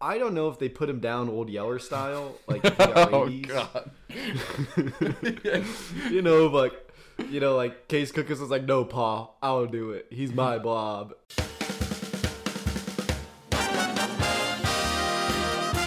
[0.00, 3.90] I don't know if they put him down old Yeller style, like Oh god.
[6.10, 6.72] you know, like
[7.30, 10.06] you know, like Case Cookus was like, "No, Pa, I'll do it.
[10.10, 11.14] He's my blob."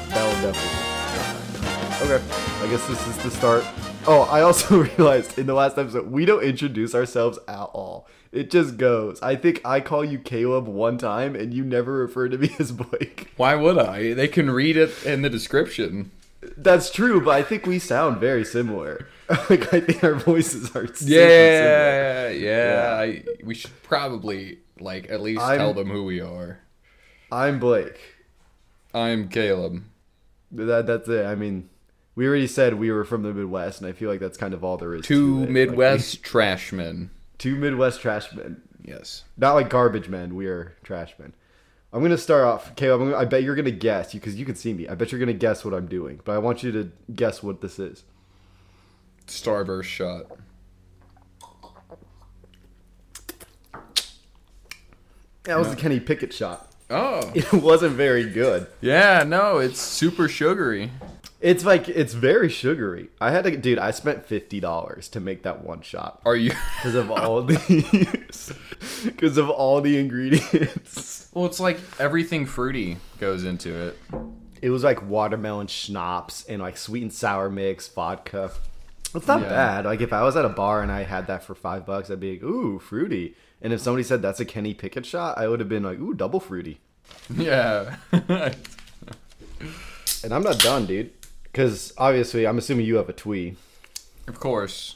[0.10, 2.16] That will definitely.
[2.16, 2.24] Okay,
[2.64, 3.64] I guess this is the start.
[4.10, 8.08] Oh, I also realized in the last episode we don't introduce ourselves at all.
[8.32, 9.22] It just goes.
[9.22, 12.72] I think I call you Caleb one time, and you never refer to me as
[12.72, 13.32] Blake.
[13.38, 14.14] Why would I?
[14.16, 16.10] They can read it in the description.
[16.58, 19.08] That's true, but I think we sound very similar.
[19.50, 21.22] like I think our voices are similar.
[21.22, 22.98] Yeah, yeah.
[23.00, 26.62] I, we should probably like at least I'm- tell them who we are.
[27.32, 28.00] I'm Blake.
[28.92, 29.84] I'm Caleb.
[30.52, 31.28] That that's it.
[31.28, 31.70] I mean,
[32.20, 34.62] we already said we were from the Midwest, and I feel like that's kind of
[34.62, 35.06] all there is.
[35.06, 35.40] Two to it.
[35.40, 37.12] Like, Midwest trash men.
[37.38, 38.62] two Midwest trashmen.
[38.84, 39.24] Yes.
[39.38, 40.36] Not like garbage men.
[40.36, 41.34] We are trashmen.
[41.94, 43.00] I'm gonna start off, Caleb.
[43.00, 44.86] Gonna, I bet you're gonna guess because you can see me.
[44.90, 47.62] I bet you're gonna guess what I'm doing, but I want you to guess what
[47.62, 48.04] this is.
[49.28, 50.26] Starburst shot.
[55.44, 56.70] That was the Kenny Pickett shot.
[56.90, 57.32] Oh.
[57.34, 58.68] It wasn't very good.
[58.82, 60.92] Yeah, no, it's super sugary.
[61.42, 63.10] It's like it's very sugary.
[63.22, 63.80] I had to, dude.
[63.80, 67.56] I spent fifty dollars to make that one shot Are you because of all the
[69.06, 71.30] because of all the ingredients.
[71.34, 73.98] Well, it's like everything fruity goes into it.
[74.62, 78.52] It was like watermelon schnapps and like sweet and sour mix, vodka.
[79.16, 79.50] It's not Yeah.
[79.50, 79.86] bad.
[79.86, 82.20] Like if I was at a bar and I had that for five bucks, I'd
[82.20, 83.36] be like, ooh, fruity.
[83.62, 86.14] And if somebody said that's a Kenny Pickett shot, I would have been like, ooh,
[86.14, 86.82] double fruity.
[87.34, 87.96] Yeah.
[90.24, 91.12] And I'm not done, dude.
[91.60, 93.58] Because obviously, I'm assuming you have a twee.
[94.30, 94.96] of course.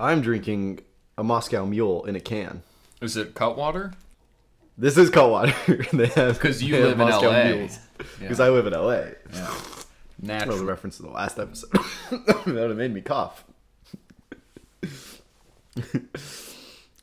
[0.00, 0.80] I'm drinking
[1.16, 2.64] a Moscow Mule in a can.
[3.00, 3.92] Is it Cutwater?
[4.76, 5.54] This is cold water.
[5.92, 7.68] they have 'Cause you live in LA.
[8.18, 8.44] Because Yeah.
[8.44, 9.02] I live in LA.
[9.32, 9.54] Yeah.
[10.22, 10.64] That was a Natural.
[10.64, 11.70] reference to the last episode.
[12.26, 13.44] that would have made me cough.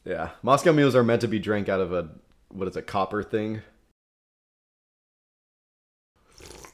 [0.03, 2.09] yeah, Moscow mules are meant to be drank out of a
[2.49, 3.61] what is it, copper thing?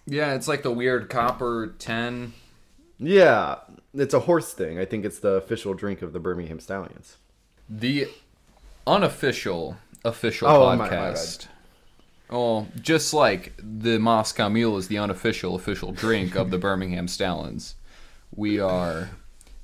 [0.06, 2.34] Yeah, it's like the weird copper 10.
[3.00, 3.56] Yeah,
[3.94, 4.78] it's a horse thing.
[4.80, 7.18] I think it's the official drink of the Birmingham Stallions.
[7.70, 8.08] The
[8.86, 11.48] unofficial official Oh, my- my podcast.
[12.30, 17.76] Oh, just like the Moscow Mule is the unofficial official drink of the Birmingham Stallions,
[18.36, 19.10] we are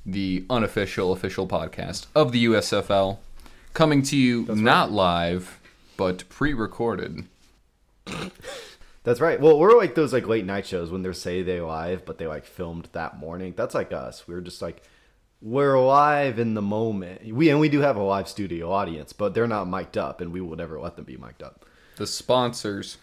[0.05, 3.17] the unofficial official podcast of the USFL,
[3.73, 5.59] coming to you not live
[5.97, 7.25] but pre-recorded.
[9.03, 9.39] That's right.
[9.39, 12.27] Well, we're like those like late night shows when they say they live, but they
[12.27, 13.53] like filmed that morning.
[13.55, 14.27] That's like us.
[14.27, 14.83] We are just like
[15.41, 17.33] we're live in the moment.
[17.33, 20.33] We and we do have a live studio audience, but they're not mic'd up, and
[20.33, 21.65] we will never let them be mic'd up.
[21.95, 22.97] The sponsors.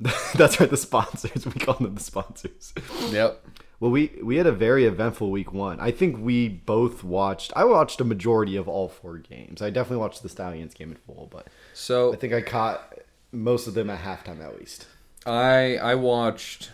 [0.34, 0.70] That's right.
[0.70, 1.44] The sponsors.
[1.52, 2.72] We call them the sponsors.
[3.10, 3.44] Yep.
[3.80, 5.80] Well, we we had a very eventful week one.
[5.80, 7.52] I think we both watched.
[7.56, 9.60] I watched a majority of all four games.
[9.60, 12.94] I definitely watched the Stallions game in full, but So I think I caught
[13.32, 14.86] most of them at halftime at least.
[15.26, 16.70] I I watched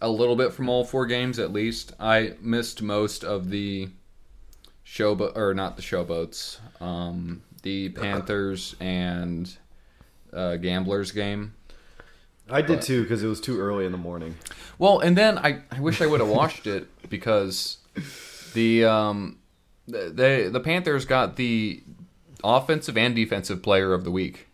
[0.00, 1.92] a little bit from all four games at least.
[1.98, 3.88] I missed most of the
[4.86, 9.54] showboat or not the showboats, um, the Panthers and
[10.32, 11.54] uh, Gamblers game.
[12.48, 14.36] I did too because it was too early in the morning.
[14.78, 17.78] Well, and then I, I wish I would have watched it because
[18.54, 19.38] the um
[19.88, 21.82] the- they the Panthers got the
[22.44, 24.45] offensive and defensive player of the week.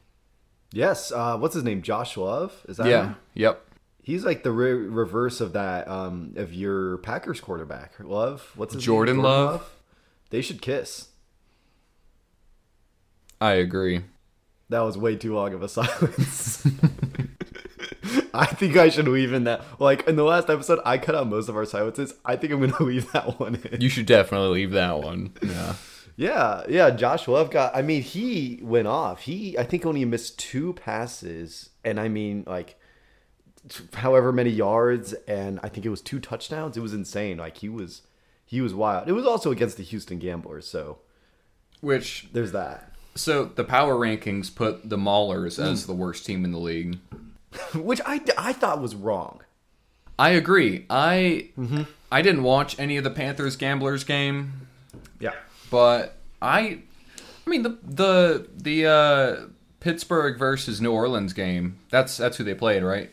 [0.73, 1.13] Yes.
[1.13, 1.83] Uh, what's his name?
[1.83, 2.65] Josh Love.
[2.69, 3.03] Is that Yeah.
[3.09, 3.17] him?
[3.35, 3.65] Yep.
[4.03, 8.51] He's like the re- reverse of that um, of your Packers quarterback, Love.
[8.57, 9.25] What's his Jordan name?
[9.25, 9.71] Love?
[10.31, 11.09] They should kiss.
[13.41, 14.03] I agree.
[14.71, 16.67] That was way too long of a silence.
[18.35, 19.63] I think I should leave in that.
[19.79, 22.15] Like in the last episode, I cut out most of our silences.
[22.25, 23.81] I think I'm gonna leave that one in.
[23.81, 25.33] You should definitely leave that one.
[25.43, 25.75] Yeah.
[26.17, 26.91] Yeah, yeah.
[26.91, 27.75] Josh Love got.
[27.75, 29.23] I mean, he went off.
[29.23, 32.79] He, I think, only missed two passes, and I mean, like,
[33.95, 36.77] however many yards, and I think it was two touchdowns.
[36.77, 37.39] It was insane.
[37.39, 38.03] Like he was,
[38.45, 39.09] he was wild.
[39.09, 40.99] It was also against the Houston Gamblers, so
[41.81, 42.93] Which there's that.
[43.15, 46.99] So the power rankings put the Maulers as the worst team in the league.
[47.75, 49.43] Which I, I thought was wrong.
[50.19, 50.87] I agree.
[50.89, 51.83] I mm-hmm.
[52.11, 54.69] I didn't watch any of the Panthers Gamblers game,
[55.19, 55.33] Yeah.
[55.73, 56.79] But I
[57.45, 59.47] I mean the the the uh,
[59.81, 61.79] Pittsburgh versus New Orleans game.
[61.91, 63.11] That's that's who they played, right?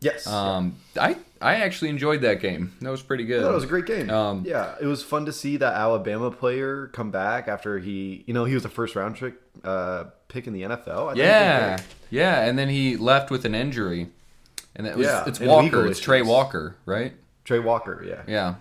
[0.00, 0.26] Yes.
[0.26, 2.72] Um, I I actually enjoyed that game.
[2.80, 3.42] That was pretty good.
[3.42, 4.08] That was a great game.
[4.08, 8.32] Um, yeah, it was fun to see that Alabama player come back after he, you
[8.32, 10.78] know, he was a first round trick uh, pick in the NFL.
[10.78, 11.78] I thought he did Yeah,
[12.10, 14.08] yeah, and then he left with an injury,
[14.76, 15.86] and that was Yeah, it's Walker.
[15.86, 16.22] It's Trey.
[16.22, 17.14] Walker, right?
[17.44, 18.22] Trey Walker, yeah.
[18.26, 18.54] Yeah,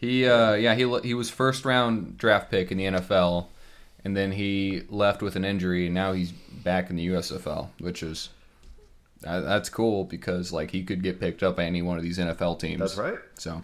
[0.00, 3.48] he uh, yeah he he was first round draft pick in the NFL,
[4.02, 8.02] and then he left with an injury, and now he's back in the USFL, which
[8.02, 8.30] is
[9.20, 12.18] that, that's cool because like he could get picked up by any one of these
[12.18, 12.80] NFL teams.
[12.80, 13.18] That's right.
[13.34, 13.60] So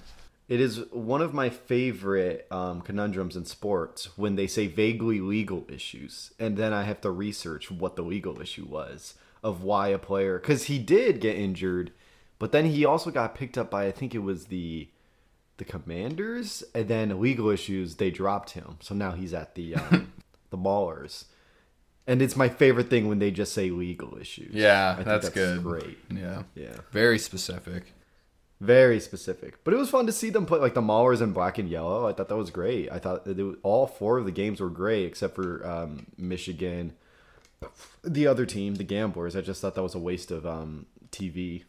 [0.47, 5.65] It is one of my favorite um, conundrums in sports when they say vaguely legal
[5.71, 9.99] issues, and then I have to research what the legal issue was of why a
[9.99, 11.93] player because he did get injured,
[12.39, 14.89] but then he also got picked up by I think it was the
[15.59, 20.13] the Commanders, and then legal issues they dropped him, so now he's at the um,
[20.51, 21.25] the Maulers,
[22.07, 24.55] and it's my favorite thing when they just say legal issues.
[24.55, 25.63] yeah, I think that's, good.
[25.63, 26.77] Great, Yeah, yeah.
[26.93, 27.93] very specific.
[28.59, 31.59] Very specific, but it was fun to see them play like the Maulers in black
[31.59, 32.07] and yellow.
[32.09, 32.91] I thought that was great.
[32.91, 36.07] I thought that it was, all four of the games were great except for um,
[36.17, 36.95] Michigan.
[38.03, 41.65] The other team, the Gamblers, I just thought that was a waste of um, TV.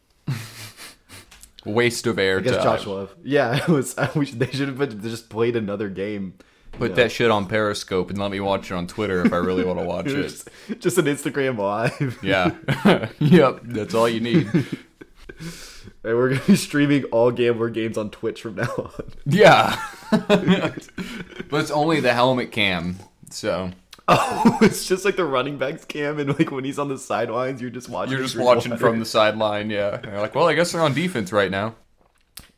[1.68, 2.80] Waste of air I guess time.
[2.80, 3.10] Josh.
[3.22, 3.94] Yeah, it was.
[4.14, 6.34] Wish they should have just played another game.
[6.72, 9.64] Put that shit on Periscope and let me watch it on Twitter if I really
[9.64, 10.22] want to watch it.
[10.22, 10.48] Just,
[10.78, 12.18] just an Instagram live.
[12.22, 12.54] Yeah.
[13.18, 13.60] yep.
[13.64, 14.46] That's all you need.
[16.04, 19.12] And we're gonna be streaming all Gambler games on Twitch from now on.
[19.26, 19.80] Yeah.
[20.10, 22.96] but it's only the helmet cam.
[23.30, 23.70] So
[24.40, 27.60] Oh, it's just like the running backs cam, and like when he's on the sidelines,
[27.60, 28.12] you're just watching.
[28.12, 28.80] you're just watching water.
[28.80, 29.68] from the sideline.
[29.68, 29.96] Yeah.
[29.96, 31.74] And you're like, well, I guess they're on defense right now.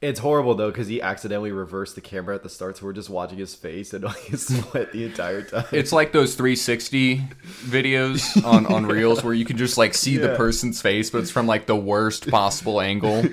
[0.00, 3.10] It's horrible though because he accidentally reversed the camera at the start, so we're just
[3.10, 5.66] watching his face and like his sweat the entire time.
[5.72, 7.18] It's like those 360
[7.64, 11.30] videos on, on Reels where you can just like see the person's face, but it's
[11.30, 13.24] from like the worst possible angle.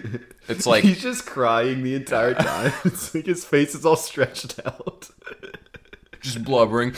[0.49, 2.73] It's like he's just crying the entire time.
[2.83, 5.09] it's like his face is all stretched out.
[6.21, 6.93] Just blubbering.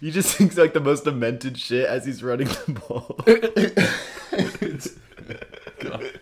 [0.00, 3.20] he just thinks like the most demented shit as he's running the ball.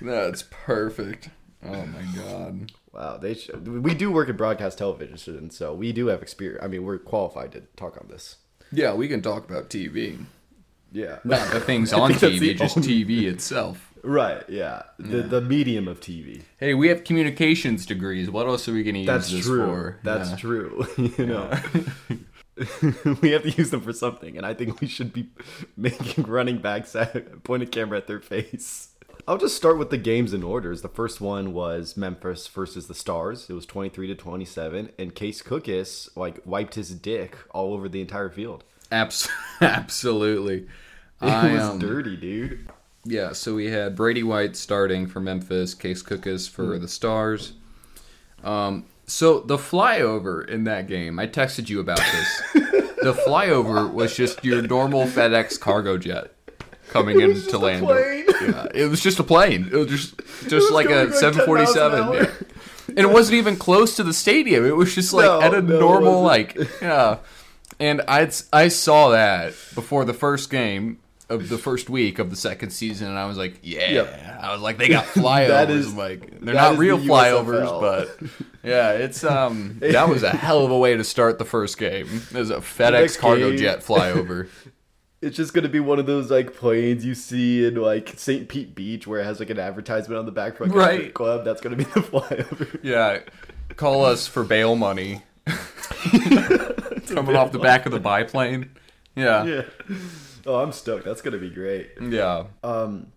[0.00, 1.28] That's perfect.
[1.64, 2.72] Oh my god.
[2.92, 3.68] wow, they should.
[3.84, 6.64] We do work in broadcast television, so we do have experience.
[6.64, 8.36] I mean, we're qualified to talk on this.
[8.72, 10.24] Yeah, we can talk about TV.
[10.92, 13.89] Yeah, Not the things on TV, the just only- TV itself.
[14.02, 14.42] Right.
[14.48, 16.42] Yeah, the the medium of TV.
[16.58, 18.30] Hey, we have communications degrees.
[18.30, 19.66] What else are we going to use That's this true.
[19.66, 19.98] for?
[20.02, 20.36] That's Yeah.
[20.36, 20.86] true.
[21.18, 21.50] you know,
[23.20, 25.28] we have to use them for something, and I think we should be
[25.76, 28.88] making running backs at, point a camera at their face.
[29.28, 30.82] I'll just start with the games in orders.
[30.82, 33.48] The first one was Memphis versus the Stars.
[33.50, 37.74] It was twenty three to twenty seven, and Case Cookus like wiped his dick all
[37.74, 38.64] over the entire field.
[38.90, 39.28] Abs-
[39.60, 40.66] absolutely.
[41.22, 42.68] It I, was um, dirty, dude.
[43.04, 46.82] Yeah, so we had Brady White starting for Memphis, Case Cookus for Hmm.
[46.82, 47.52] the Stars.
[48.44, 52.42] Um, so the flyover in that game, I texted you about this.
[53.02, 56.32] the flyover was just your normal FedEx cargo jet
[56.90, 57.86] coming in to land.
[57.88, 59.68] Yeah, it was just a plane.
[59.72, 60.16] It was just
[60.48, 62.14] just was like a like 747.
[62.14, 62.30] yeah.
[62.88, 64.64] And it wasn't even close to the stadium.
[64.66, 67.18] It was just like No, at a no, normal like yeah.
[67.78, 70.98] And I I saw that before the first game
[71.30, 73.90] of the first week of the second season, and I was like, yeah.
[73.90, 74.38] Yep.
[74.42, 75.48] I was like, they got flyovers.
[75.48, 77.80] That is- like they're not real the flyovers, USFL.
[77.80, 78.30] but
[78.62, 82.06] yeah, it's um that was a hell of a way to start the first game.
[82.32, 84.48] It was a FedEx cargo game- jet flyover.
[85.22, 88.48] It's just gonna be one of those like planes you see in like St.
[88.48, 91.12] Pete Beach where it has like an advertisement on the back for like, a Right.
[91.12, 91.44] club.
[91.44, 92.80] That's gonna be the flyover.
[92.82, 93.18] yeah,
[93.76, 95.20] call us for bail money.
[97.06, 98.70] Coming off the back of the biplane.
[99.14, 99.44] Yeah.
[99.44, 99.62] yeah.
[100.50, 101.04] Oh, I'm stoked.
[101.04, 101.92] That's gonna be great.
[102.00, 102.44] Yeah.
[102.64, 103.12] Um,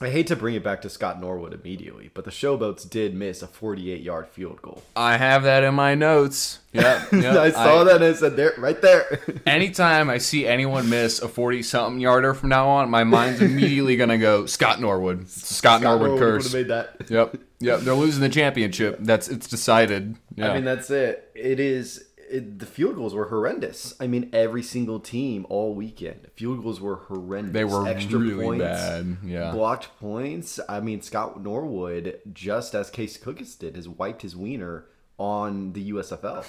[0.00, 3.40] I hate to bring it back to Scott Norwood immediately, but the Showboats did miss
[3.42, 4.82] a 48 yard field goal.
[4.94, 6.60] I have that in my notes.
[6.72, 7.04] Yeah.
[7.12, 11.28] I saw that and I said, "There, right there." Anytime I see anyone miss a
[11.28, 15.28] 40 something yarder from now on, my mind's immediately going to go Scott Norwood.
[15.28, 16.44] Scott, Norwood would curse.
[16.44, 17.10] have made that.
[17.10, 17.38] Yep.
[17.60, 17.80] Yep.
[17.80, 18.98] They're losing the championship.
[19.00, 20.16] That's it's decided.
[20.36, 20.50] Yeah.
[20.50, 21.30] I mean, that's it.
[21.34, 22.04] It is.
[22.30, 23.94] It, the field goals were horrendous.
[24.00, 27.52] I mean, every single team all weekend, field goals were horrendous.
[27.52, 29.16] they were extra really points, bad.
[29.24, 29.52] Yeah.
[29.52, 30.58] blocked points.
[30.68, 34.86] I mean, Scott Norwood, just as Case Cookus did, has wiped his wiener
[35.18, 36.44] on the USFL,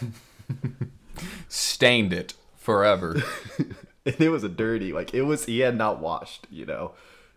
[1.48, 3.16] Stained it forever.
[3.58, 4.94] and it was a dirty.
[4.94, 6.48] Like it was, he had not washed.
[6.52, 6.92] You know,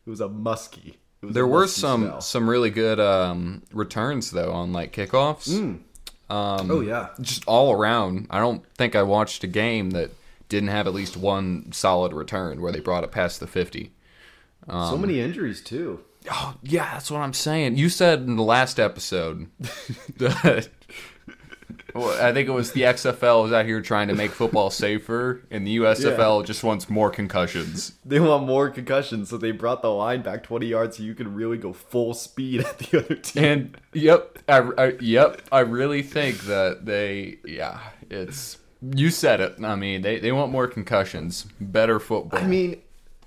[0.07, 0.99] it was a musky.
[1.23, 2.21] Was There a were some smell.
[2.21, 5.79] some really good um, returns though on like kickoffs.
[6.31, 8.27] Um, Oh yeah, just all around.
[8.31, 10.11] I don't think I watched a game that
[10.49, 13.93] didn't have at least one solid return where they brought it past the 50.
[14.69, 16.01] so many injuries too.
[16.31, 17.77] Oh, yeah, that's what I'm saying.
[17.77, 19.49] You said in the last episode
[21.95, 25.67] I think it was the XFL was out here trying to make football safer, and
[25.67, 27.93] the USFL just wants more concussions.
[28.05, 31.35] They want more concussions, so they brought the line back 20 yards so you can
[31.35, 33.45] really go full speed at the other team.
[33.45, 39.63] And yep, I, I yep, I really think that they yeah, it's you said it.
[39.63, 42.41] I mean, they they want more concussions, better football.
[42.41, 42.81] I mean,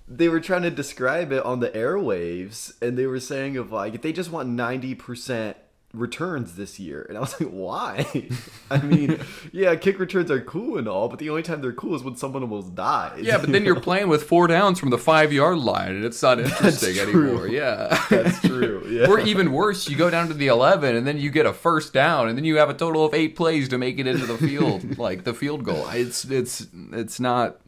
[0.08, 4.02] they were trying to describe it on the airwaves, and they were saying of like
[4.02, 5.56] they just want 90%
[5.94, 8.28] returns this year, and I was like, why?
[8.72, 9.20] I mean,
[9.52, 12.16] yeah, kick returns are cool and all, but the only time they're cool is when
[12.16, 13.22] someone almost dies.
[13.22, 16.22] yeah, but then you're playing with four downs from the five yard line, and it's
[16.22, 17.48] not interesting anymore.
[17.48, 18.86] Yeah, That's true.
[18.90, 19.08] Yeah.
[19.08, 21.94] or even worse, you go down to the 11 and then you get a first
[21.94, 24.38] down and then you have a total of 8 plays to make it into the
[24.38, 25.88] field, like the field goal.
[25.90, 27.60] It's it's it's not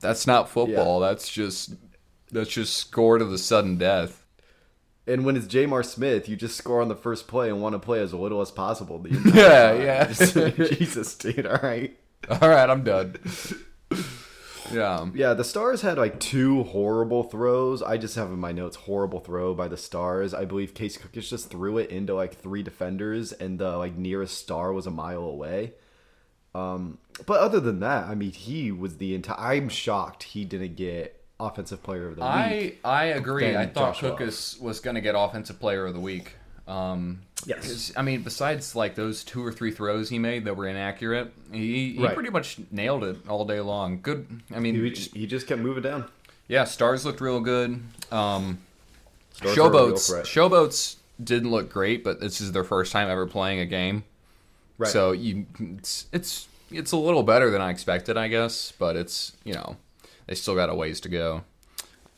[0.00, 1.00] that's not football.
[1.00, 1.74] That's just
[2.30, 4.25] that's just score to the sudden death.
[5.06, 7.78] And when it's Jamar Smith, you just score on the first play and want to
[7.78, 9.04] play as little as possible.
[9.10, 9.82] Yeah, time.
[9.82, 10.04] yeah.
[10.12, 10.34] Just-
[10.78, 11.46] Jesus, dude.
[11.46, 11.96] All right.
[12.28, 13.16] All right, I'm done.
[14.72, 15.06] Yeah.
[15.14, 17.82] Yeah, the Stars had like two horrible throws.
[17.82, 20.34] I just have in my notes horrible throw by the Stars.
[20.34, 24.38] I believe Case Cookus just threw it into like three defenders, and the like nearest
[24.38, 25.74] star was a mile away.
[26.52, 29.36] Um, but other than that, I mean, he was the entire.
[29.38, 32.80] I'm shocked he didn't get offensive player of the week.
[32.84, 33.56] I I agree.
[33.56, 34.18] I thought Josh Love.
[34.18, 36.34] Cookus was going to get offensive player of the week.
[36.66, 37.60] Um, Yes.
[37.66, 41.32] 'cause, I mean, besides like those two or three throws he made that were inaccurate,
[41.52, 42.14] he, he Right.
[42.14, 44.00] pretty much nailed it all day long.
[44.02, 44.26] Good.
[44.52, 46.06] I mean, He just, he just kept moving down.
[46.48, 47.80] yeah, stars looked real good.
[48.10, 48.58] Um,
[49.34, 50.22] Stars are a real Showboats.
[50.24, 54.02] Showboats didn't look great, but this is their first time ever playing a game.
[54.78, 54.90] Right.
[54.90, 58.72] So you, it's, it's it's a little better than I expected, I guess.
[58.76, 59.76] But it's you know
[60.26, 61.44] they still got a ways to go.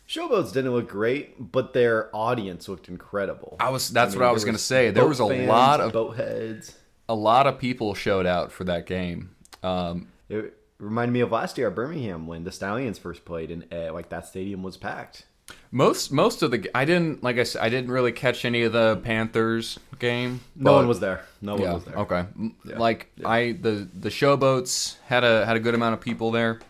[0.08, 3.56] Showboats didn't look great, but their audience looked incredible.
[3.60, 4.90] I was that's mean, what I was gonna say.
[4.90, 6.74] There was a fans, lot of boat heads.
[7.08, 9.30] a lot of people showed out for that game.
[9.62, 13.66] Um, It reminded me of last year at Birmingham when the Stallions first played, and
[13.72, 15.26] uh, like that stadium was packed.
[15.70, 18.72] most most of the I didn't like I said I didn't really catch any of
[18.72, 20.40] the Panthers game.
[20.56, 21.26] No one was there.
[21.42, 21.74] No one yeah.
[21.74, 21.96] was there.
[21.98, 22.24] Okay.
[22.64, 22.78] Yeah.
[22.78, 26.60] Like I the the showboats had a had a good amount of people there.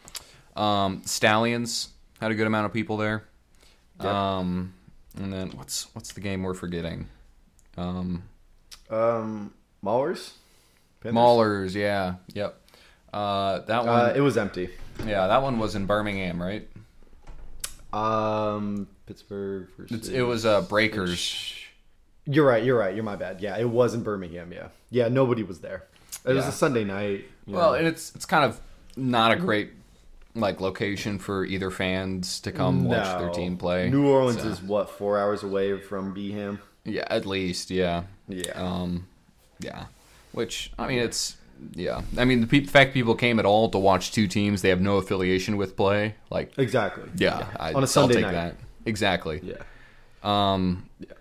[0.59, 3.25] Um, Stallions had a good amount of people there.
[4.03, 4.39] Yeah.
[4.39, 4.75] Um,
[5.17, 7.09] and then what's what's the game we're forgetting?
[7.77, 8.25] Um,
[8.91, 9.53] Um,
[9.85, 10.33] Maulers.
[11.01, 11.17] Panthers?
[11.17, 11.75] Maulers.
[11.75, 12.15] Yeah.
[12.35, 12.61] Yep.
[13.13, 14.01] Uh, that one.
[14.01, 14.71] Uh, it was empty.
[15.07, 16.69] yeah, that one was in Birmingham, right?
[17.93, 19.69] Um, Pittsburgh.
[19.79, 20.09] Versus...
[20.09, 21.55] It was uh, Breakers.
[22.27, 22.63] You're right.
[22.63, 22.95] You're right.
[22.95, 23.41] You're my bad.
[23.41, 24.53] Yeah, it was in Birmingham.
[24.53, 25.09] Yeah, yeah.
[25.09, 25.85] Nobody was there.
[26.27, 27.25] It was a Sunday night.
[27.47, 27.79] Well, know.
[27.79, 28.61] and it's it's kind of
[28.97, 29.71] not a great
[30.41, 33.91] like location for either fans to come watch their team play.
[33.91, 36.59] New Orleans So- is what four hours away from Beeham.
[36.85, 38.05] Yeah, at least, yeah.
[38.29, 38.53] Yeah.
[38.53, 39.07] Um,
[39.61, 39.87] yeah.
[40.33, 41.37] Which I mean, it's
[41.75, 42.03] yeah.
[42.17, 44.81] I mean, the pe- fact people came at all to watch two teams they have
[44.81, 47.05] no affiliation with play, like Exactly.
[47.17, 48.33] yeah, I, on a Sunday I'll take night.
[48.33, 48.55] that
[48.87, 49.41] exactly.
[49.43, 49.63] Yeah.
[50.23, 51.13] Um, Yeah.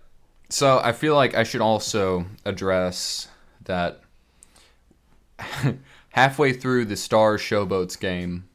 [0.49, 3.27] so I feel like I should also address
[3.65, 4.01] that
[6.09, 8.46] halfway through the Stars Showboats game.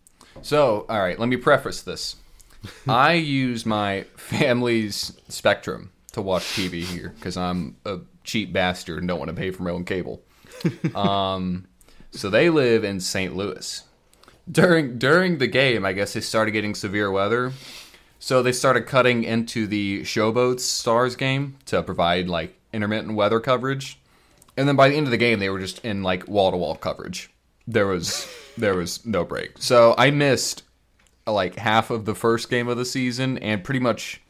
[0.42, 2.16] So, all right, let me preface this.
[2.88, 9.08] I use my family's Spectrum to watch TV here because I'm a cheap bastard and
[9.08, 10.22] don't want to pay for my own cable.
[10.94, 11.66] Um,
[12.12, 13.34] so they live in St.
[13.34, 13.82] Louis.
[14.50, 17.52] During during the game, I guess they started getting severe weather.
[18.18, 23.98] So they started cutting into the Showboats Stars game to provide like intermittent weather coverage.
[24.56, 27.30] And then by the end of the game they were just in like wall-to-wall coverage.
[27.66, 29.52] There was there was no break.
[29.58, 30.62] So I missed
[31.26, 34.20] like half of the first game of the season and pretty much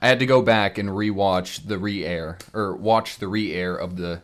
[0.00, 4.22] I had to go back and rewatch the re-air or watch the re-air of the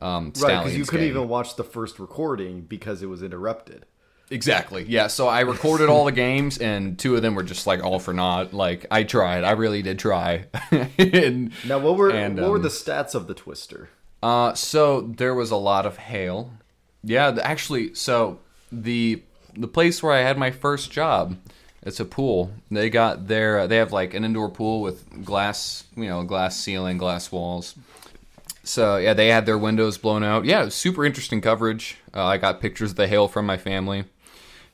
[0.00, 1.16] um Right, because you couldn't game.
[1.16, 3.86] even watch the first recording because it was interrupted.
[4.32, 4.84] Exactly.
[4.88, 5.08] Yeah.
[5.08, 8.14] So I recorded all the games, and two of them were just like all for
[8.14, 8.54] naught.
[8.54, 9.42] Like I tried.
[9.42, 10.46] I really did try.
[10.70, 13.88] and, Now, what were And, what were um, the stats of the Twister?
[14.22, 16.52] uh, so there was a lot of hail.
[17.02, 17.32] Yeah.
[17.32, 18.38] the- Actually, so
[18.70, 19.22] the
[19.56, 21.36] the place where I had my first job,
[21.82, 22.52] it's a pool.
[22.70, 26.98] They got their they have like an indoor pool with glass, you know, glass ceiling,
[26.98, 27.74] glass walls.
[28.62, 30.44] So yeah, they had their windows blown out.
[30.44, 31.96] Yeah, super interesting coverage.
[32.14, 34.04] Uh, I got pictures of the hail from my family.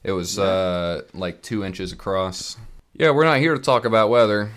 [0.03, 2.57] It was uh, like two inches across.
[2.93, 4.53] Yeah, we're not here to talk about weather.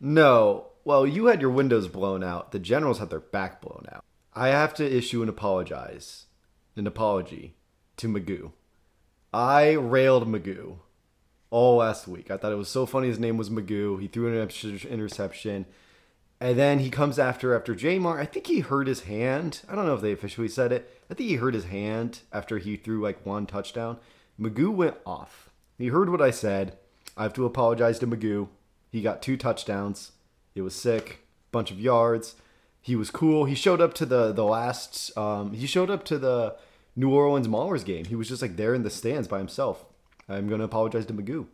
[0.00, 0.66] No.
[0.84, 2.52] Well, you had your windows blown out.
[2.52, 4.04] The Generals had their back blown out.
[4.34, 6.26] I have to issue an apologize,
[6.76, 7.54] an apology
[7.96, 8.52] to McGough.
[9.32, 10.78] I railed McGough
[11.50, 12.30] all last week.
[12.30, 13.08] I thought it was so funny.
[13.08, 14.00] His name was McGough.
[14.00, 14.34] He threw an
[14.90, 15.66] interception,
[16.40, 18.18] And then he comes after after Jamar.
[18.18, 19.62] I think he hurt his hand.
[19.68, 20.90] I don't know if they officially said it.
[21.10, 23.98] I think he hurt his hand after he threw like one touchdown.
[24.40, 25.50] McGough went off.
[25.78, 26.76] He heard what I said.
[27.16, 28.48] I have to apologize to McGough.
[28.90, 30.12] He got two touchdowns.
[30.54, 31.26] It was sick.
[31.52, 32.36] Bunch of yards.
[32.80, 33.44] He was cool.
[33.44, 35.16] He showed up to the the last.
[35.16, 36.56] Um, he showed up to the
[36.96, 38.04] New Orleans Maulers game.
[38.04, 39.84] He was just like there in the stands by himself.
[40.28, 41.46] I'm gonna apologize to McGough.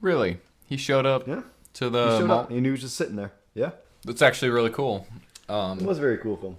[0.00, 0.38] Really?
[0.66, 1.42] He showed up Yeah.
[1.74, 3.32] to the He showed up and he was just sitting there.
[3.54, 3.70] Yeah,
[4.04, 5.06] That's actually really cool.
[5.48, 6.56] Um, it was very cool him.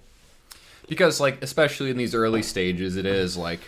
[0.87, 3.59] because like especially in these early stages it is like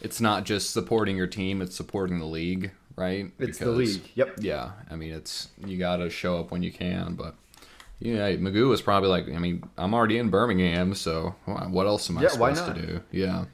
[0.00, 4.00] it's not just supporting your team it's supporting the league right It's the league.
[4.14, 4.36] Yep.
[4.40, 7.34] yeah i mean it's you gotta show up when you can but
[8.00, 12.16] yeah McGough was probably like i mean i'm already in birmingham so what else am
[12.16, 13.44] i Yeah, supposed to do yeah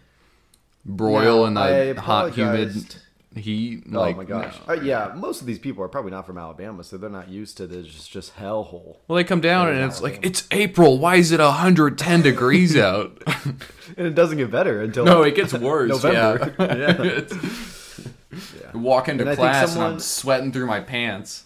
[0.84, 2.96] broil in I the hot humid
[3.37, 4.56] heat Oh like my gosh.
[4.66, 4.75] no.
[4.75, 7.56] Uh, yeah, most of these people are probably not from Alabama, so they're not used
[7.58, 8.96] to this just just hellhole.
[9.06, 12.76] well they come down Yeah, and it's like it's april why is it 110 degrees
[12.88, 13.22] out
[13.96, 15.90] And it doesn't get better until No, it gets worse.
[15.90, 16.54] November.
[16.58, 16.76] Yeah.
[16.76, 17.02] Yeah.
[17.18, 18.08] It's-
[18.75, 21.44] Walk into And class and I'm sweating through my pants.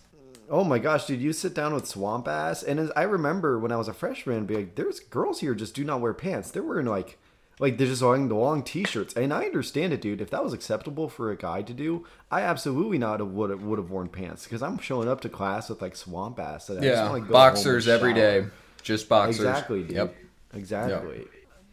[0.51, 3.73] Oh my gosh, dude, you sit down with swamp ass, and as I remember when
[3.73, 6.51] I was a freshman, be like, "There's girls here just do not wear pants.
[6.51, 7.19] They're wearing like,
[7.59, 10.21] like they're just wearing the long t-shirts." And I understand it, dude.
[10.21, 13.79] If that was acceptable for a guy to do, I absolutely not would have would
[13.79, 16.69] have worn pants because I'm showing up to class with like swamp ass.
[16.69, 18.47] Just Yeah, home boxers every day.
[18.83, 19.41] Just boxers.
[19.41, 19.97] Exactly, dude.
[19.97, 20.17] Yep.
[20.53, 21.27] Exactly.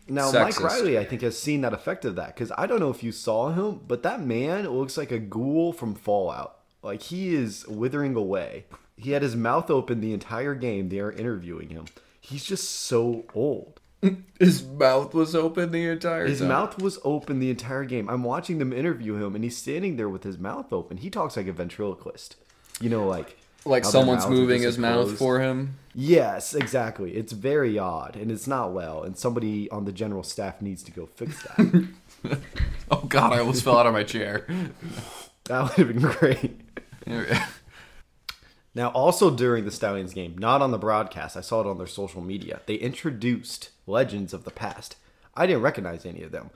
[0.07, 2.89] Now, Mike Riley, I think, has seen that effect of that because I don't know
[2.89, 6.57] if you saw him, but that man looks like a ghoul from Fallout.
[6.83, 8.65] Like he is withering away.
[8.97, 10.89] He had his mouth open the entire game.
[10.89, 11.85] They are interviewing him.
[12.19, 13.80] He's just so old.
[14.39, 16.47] His mouth was open the entire His time.
[16.47, 18.09] mouth was open the entire game.
[18.09, 20.97] I'm watching them interview him, and he's standing there with his mouth open.
[20.97, 22.35] He talks like a ventriloquist.
[22.79, 25.17] You know, like like someone's moving his mouth closed.
[25.19, 25.77] for him.
[25.93, 27.11] Yes, exactly.
[27.15, 29.03] It's very odd, and it's not well.
[29.03, 31.87] And somebody on the general staff needs to go fix that.
[32.91, 34.45] Oh god, I almost fell out of my chair.
[35.45, 36.59] that would have been great.
[38.73, 41.87] Now, also during the Stallions game, not on the broadcast, I saw it on their
[41.87, 42.61] social media.
[42.65, 44.95] They introduced legends of the past.
[45.35, 46.51] I didn't recognize any of them,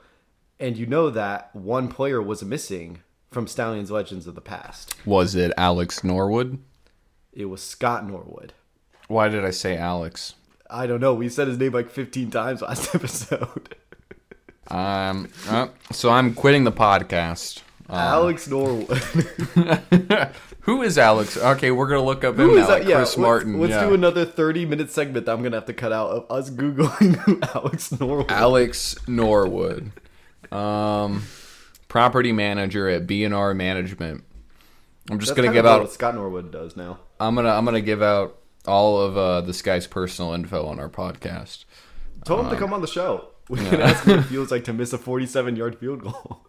[0.58, 4.94] and you know that one player was missing from Stallions Legends of the past.
[5.04, 6.58] was it Alex Norwood?
[7.32, 8.54] It was Scott Norwood.
[9.08, 10.34] Why did I say Alex?
[10.70, 11.12] I don't know.
[11.14, 13.76] We said his name like 15 times last episode.
[14.68, 17.60] Um, uh, so I'm quitting the podcast.
[17.88, 18.88] Alex Norwood.
[20.66, 21.36] Who is Alex?
[21.36, 22.66] Okay, we're gonna look up him Who now.
[22.66, 22.86] that?
[22.86, 23.60] Yeah, Chris let's, Martin.
[23.60, 23.86] let's yeah.
[23.86, 26.50] do another 30 minute segment that I'm going to have to cut out of us
[26.50, 29.92] Googling who Alex Norwood Alex Norwood,
[30.50, 31.22] um,
[31.86, 34.24] property manager at B&R Management.
[35.08, 35.82] I'm just That's gonna give out.
[35.82, 36.98] what Scott Norwood does now.
[37.20, 40.88] I'm gonna I'm gonna give out all of uh, this guy's personal info on our
[40.88, 41.64] podcast.
[42.24, 43.28] Told him to come on the show.
[43.48, 46.44] We can ask him what it feels like to miss a 47 yard field goal.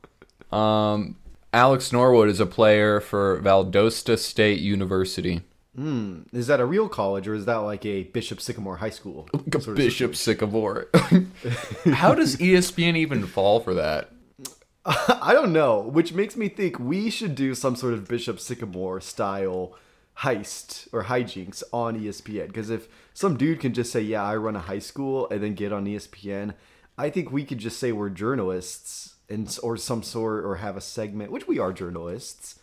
[0.51, 1.17] Um,
[1.57, 5.41] Alex Norwood is a player for Valdosta State University.
[5.75, 6.19] Hmm.
[6.31, 9.27] Is that a real college or is that like a Bishop Sycamore High School?
[9.53, 10.87] sort of Bishop Sycamore.
[11.93, 14.11] How does ESPN even fall for that?
[14.85, 19.01] I don't know, which makes me think we should do some sort of Bishop Sycamore
[19.01, 19.75] style
[20.19, 22.49] heist or hijinks on ESPN.
[22.49, 25.55] Because if some dude can just say, "Yeah, I run a high school," and then
[25.55, 26.53] get on ESPN,
[26.99, 30.81] I think we could just say we're journalists and or some sort or have a
[30.81, 32.59] segment, which we are journalists.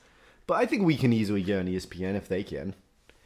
[0.47, 2.75] But I think we can easily get on ESPN if they can.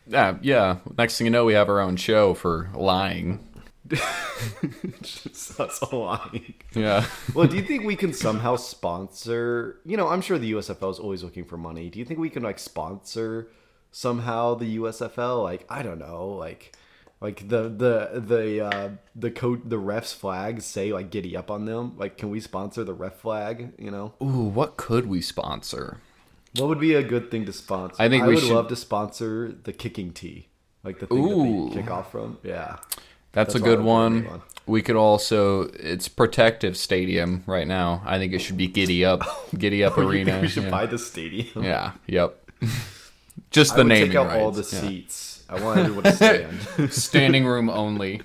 [0.06, 0.78] Yeah, yeah.
[0.96, 3.44] Next thing you know, we have our own show for lying.
[5.02, 6.54] Just us lying.
[6.74, 7.06] Yeah.
[7.34, 9.80] Well, do you think we can somehow sponsor?
[9.84, 11.88] You know, I'm sure the USFL is always looking for money.
[11.88, 13.48] Do you think we can like sponsor
[13.90, 15.42] somehow the USFL?
[15.42, 16.76] Like, I don't know, like,
[17.20, 21.64] like the the the uh, the coat the refs flags say like giddy up on
[21.64, 21.94] them.
[21.96, 23.72] Like, can we sponsor the ref flag?
[23.78, 26.00] You know, Ooh, what could we sponsor?
[26.56, 27.96] what would be a good thing to sponsor?
[28.02, 30.48] I think I we would should- love to sponsor the kicking tee,
[30.84, 31.64] like the thing Ooh.
[31.68, 32.38] that they kick off from.
[32.42, 32.76] Yeah,
[33.32, 34.42] That's, That's a good would one.
[34.66, 38.02] We could also it's protective stadium right now.
[38.04, 39.22] I think it should be giddy up,
[39.58, 40.32] giddy up you arena.
[40.32, 40.70] think we should yeah.
[40.70, 41.64] buy the stadium.
[41.64, 41.92] yeah.
[42.06, 42.50] Yep.
[43.50, 44.80] Just I the would naming take out all the rights, yeah.
[44.80, 45.37] seats.
[45.48, 46.92] I want everyone to stand.
[46.92, 48.22] Standing room only.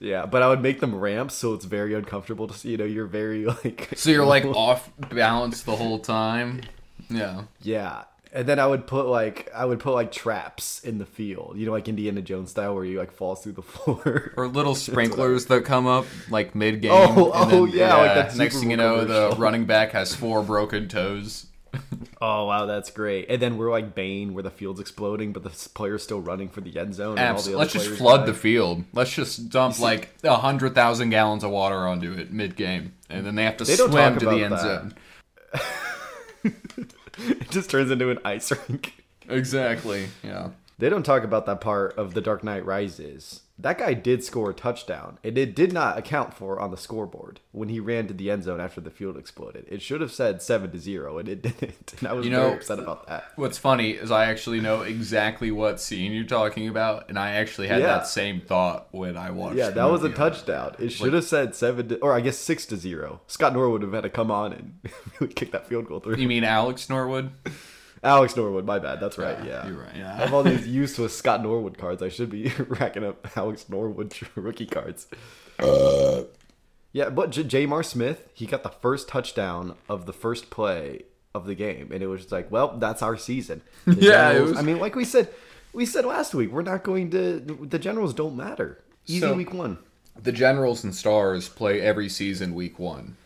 [0.00, 2.70] Yeah, but I would make them ramps so it's very uncomfortable to see.
[2.70, 3.90] You know, you're very like.
[3.96, 6.62] So you're like off balance the whole time.
[7.10, 7.42] Yeah.
[7.62, 11.54] Yeah, and then I would put like I would put like traps in the field.
[11.56, 14.32] You know, like Indiana Jones style, where you like fall through the floor.
[14.36, 16.92] Or little sprinklers that come up like mid game.
[16.92, 20.88] Oh, oh, yeah, like that Next thing you know, the running back has four broken
[20.88, 21.46] toes.
[22.20, 23.26] Oh wow, that's great.
[23.28, 26.60] And then we're like Bane, where the field's exploding, but the player's still running for
[26.60, 27.16] the end zone.
[27.16, 28.26] And all the other let's just flood die.
[28.26, 28.82] the field.
[28.92, 33.24] Let's just dump like a hundred thousand gallons of water onto it mid game, and
[33.24, 34.60] then they have to They swim to the end that.
[34.60, 34.94] zone.
[37.18, 38.94] It just turns into an ice rink.
[39.28, 40.08] Exactly.
[40.22, 40.50] Yeah.
[40.78, 43.40] They don't talk about that part of The Dark Knight Rises.
[43.60, 47.40] That guy did score a touchdown, and it did not account for on the scoreboard
[47.50, 49.64] when he ran to the end zone after the field exploded.
[49.68, 51.94] It should have said seven to zero, and it didn't.
[51.98, 53.24] And I was You very know- upset about that.
[53.34, 57.66] What's funny is I actually know exactly what scene you're talking about, and I actually
[57.66, 57.88] had Yeah.
[57.88, 59.56] that same thought when I watched.
[59.56, 60.76] Yeah, that was a touchdown.
[60.78, 63.22] It should have said seven, to, or I guess six to zero.
[63.26, 64.78] Scott Norwood would have had to come on and
[65.20, 66.14] really kick that field goal through.
[66.16, 67.30] You mean Alex Norwood?
[68.02, 69.00] Alex Norwood, my bad.
[69.00, 69.42] That's right.
[69.44, 70.12] Yeah, you're right, yeah.
[70.14, 72.02] I have all these useless Scott Norwood cards.
[72.02, 75.06] I should be racking up Alex Norwood rookie cards.
[76.92, 81.02] Yeah, but J- Jamar Smith, he got the first touchdown of the first play
[81.34, 83.60] of the game, and it was just like, well, that's our season.
[83.84, 85.28] The Yeah, it Generals- was- I mean, like we said,
[85.72, 87.40] we said last week, we're not going to.
[87.40, 88.82] The Generals don't matter.
[89.06, 89.78] Easy So- week one.
[90.20, 93.16] The Generals and Stars play every season week one,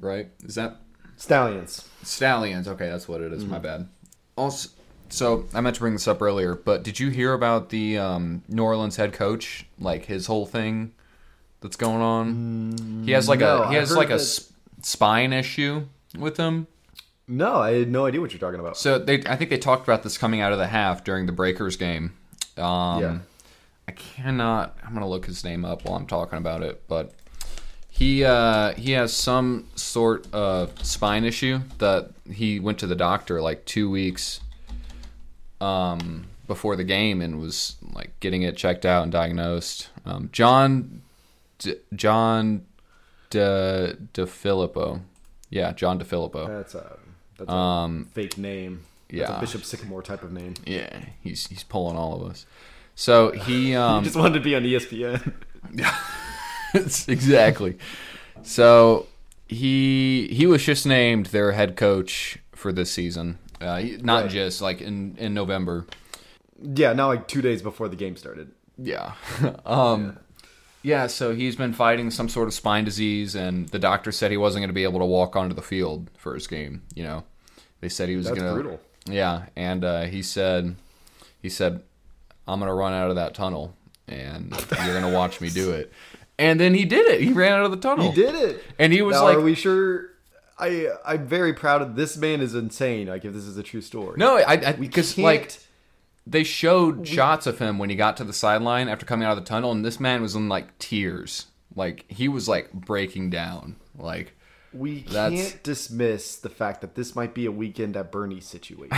[0.00, 0.28] right?
[0.44, 0.76] Is that
[1.16, 1.88] Stallions.
[2.02, 2.68] Stallions?
[2.68, 3.42] Okay, that's what it is.
[3.42, 3.52] Mm-hmm.
[3.52, 3.88] My bad.
[4.36, 4.70] Also,
[5.08, 8.42] so I meant to bring this up earlier, but did you hear about the um,
[8.48, 9.66] New Orleans head coach?
[9.78, 10.92] Like his whole thing
[11.60, 13.02] that's going on.
[13.04, 14.18] he has like no, a he has like a
[14.82, 15.86] spine issue
[16.18, 16.66] with him.
[17.28, 18.76] No, I had no idea what you're talking about.
[18.76, 21.32] So they, I think they talked about this coming out of the half during the
[21.32, 22.12] Breakers game.
[22.56, 23.18] Um, Yeah.
[23.88, 24.76] I cannot.
[24.84, 27.12] I'm gonna look his name up while I'm talking about it, but
[27.96, 33.40] he uh, he has some sort of spine issue that he went to the doctor
[33.40, 34.40] like two weeks
[35.60, 39.88] um, before the game and was like getting it checked out and diagnosed.
[40.04, 41.02] Um, John
[41.58, 42.66] D- John
[43.30, 45.00] De DeFilippo,
[45.50, 46.46] yeah, John DeFilippo.
[46.46, 46.98] That's a
[47.38, 48.84] that's a Um, fake name.
[49.08, 49.36] That's yeah.
[49.36, 50.54] a Bishop Sycamore type of name.
[50.66, 52.44] Yeah, he's he's pulling all of us.
[52.94, 55.32] So he um Just wanted to be on ESPN.
[57.08, 57.76] exactly.
[58.42, 59.06] So
[59.48, 63.38] he he was just named their head coach for this season.
[63.60, 64.30] Uh, not Right.
[64.30, 65.86] just like in in November.
[66.60, 68.50] yeah, now like two days before the game started.
[68.78, 69.12] Yeah.
[69.66, 70.18] um
[70.82, 74.36] yeah, so he's been fighting some sort of spine disease and the doctor said he
[74.36, 77.24] wasn't going to be able to walk onto the field for his game, you know.
[77.80, 78.80] They said he was going to brutal.
[79.04, 80.76] Yeah, and uh, he said
[81.42, 81.82] he said
[82.46, 83.74] I'm going to run out of that tunnel
[84.06, 84.52] and
[84.84, 85.92] you're going to watch me do it.
[86.38, 87.20] And then he did it.
[87.20, 88.10] He ran out of the tunnel.
[88.10, 88.62] He did it.
[88.78, 90.10] And he was now, like are we sure?
[90.58, 92.40] I I'm very proud of this man.
[92.40, 93.06] Is insane.
[93.06, 94.16] Like if this is a true story.
[94.18, 95.58] No, I, I because like
[96.26, 99.44] they showed shots of him when he got to the sideline after coming out of
[99.44, 103.76] the tunnel, and this man was in like tears, like he was like breaking down,
[103.96, 104.36] like
[104.72, 108.96] we that's- can't dismiss the fact that this might be a weekend at Bernie situation.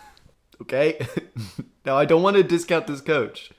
[0.62, 1.06] okay.
[1.84, 3.50] now I don't want to discount this coach.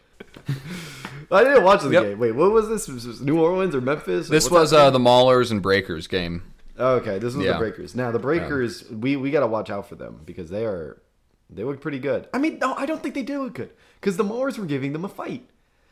[1.32, 2.04] I didn't watch the Yep.
[2.04, 2.20] game.
[2.20, 2.88] Wait, what was this?
[2.88, 4.28] Was this New Orleans or Memphis?
[4.28, 6.44] Or this what's was that uh, the Maulers and Breakers game.
[6.80, 7.54] Okay, this was Yeah.
[7.54, 7.96] the Breakers.
[7.96, 11.02] Now the Breakers, we we gotta watch out for them because they are
[11.50, 12.28] they look pretty good.
[12.34, 14.94] I mean, no, I don't think they do look good because the Maulers were giving
[14.94, 15.48] them a fight.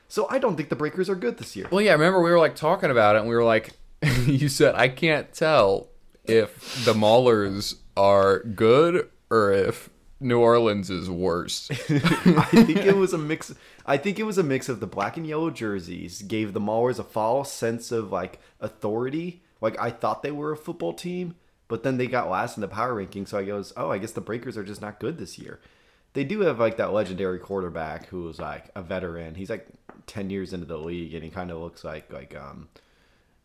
[0.07, 1.67] So I don't think the Breakers are good this year.
[1.71, 3.71] Well, yeah, I remember we were like talking about it, and we were like,
[4.25, 5.89] you said I can't tell
[6.25, 11.69] if the Maulers are good or if New Orleans is worse.
[11.71, 11.75] I
[12.45, 13.53] think it was a mix.
[13.89, 16.99] I think it was a mix of the black and yellow jerseys gave the Maulers
[16.99, 19.41] a false sense of like authority.
[19.61, 21.35] Like I thought they were a football team,
[21.67, 23.25] but then they got last in the power ranking.
[23.25, 25.59] So I goes, oh, I guess the Breakers are just not good this year.
[26.13, 29.33] They do have like that legendary quarterback who was like a veteran.
[29.33, 29.67] He's like
[30.05, 32.69] ten years into the league, and he kind of looks like like um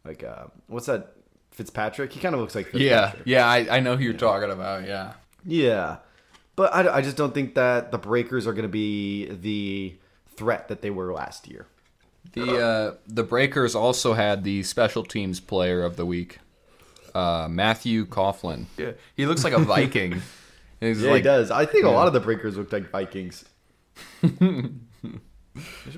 [0.05, 1.15] like uh what's that
[1.53, 2.13] Fitzpatrick?
[2.13, 3.27] He kind of looks like yeah, Fitzpatrick.
[3.27, 4.87] yeah, I, I know who you're talking about.
[4.87, 5.15] Yeah.
[5.47, 5.99] Yeah.
[6.55, 9.97] But I, I just don't think that the Breakers are going to be the
[10.37, 11.67] threat that they were last year.
[12.33, 16.39] The uh, the Breakers also had the special teams player of the week,
[17.15, 18.67] uh, Matthew Coughlin.
[18.77, 20.13] Yeah, he looks like a Viking.
[20.13, 20.23] And
[20.81, 21.51] he's Yeah, like, he does.
[21.51, 23.45] I think a lot of the Breakers looked like Vikings.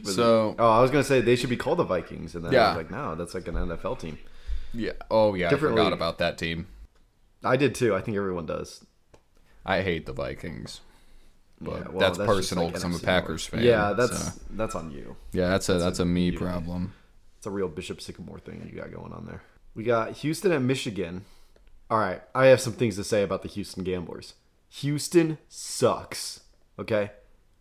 [0.03, 2.35] So Oh, I was going to say they should be called the Vikings.
[2.35, 2.66] And then I Yeah.
[2.68, 4.18] was like, no, that's like an NFL team.
[4.75, 5.99] yeah, oh yeah, Different I forgot league.
[5.99, 6.66] about that team.
[7.42, 7.94] I did too.
[7.94, 8.85] I think everyone does.
[9.64, 10.81] I hate the Vikings,
[11.61, 13.62] but Yeah, well, that's, just personal like because I'm a Packers fan.
[13.62, 15.16] Yeah, that's so- that's on you.
[15.33, 16.38] yeah, that's a that's a me you.
[16.38, 16.92] problem.
[17.38, 19.42] It's a real Bishop Sycamore thing you got going on there.
[19.75, 21.25] We got Houston and Michigan.
[21.90, 24.35] All right, I have some things to say about the Houston Gamblers.
[24.71, 26.40] Houston sucks.
[26.79, 27.11] Okay,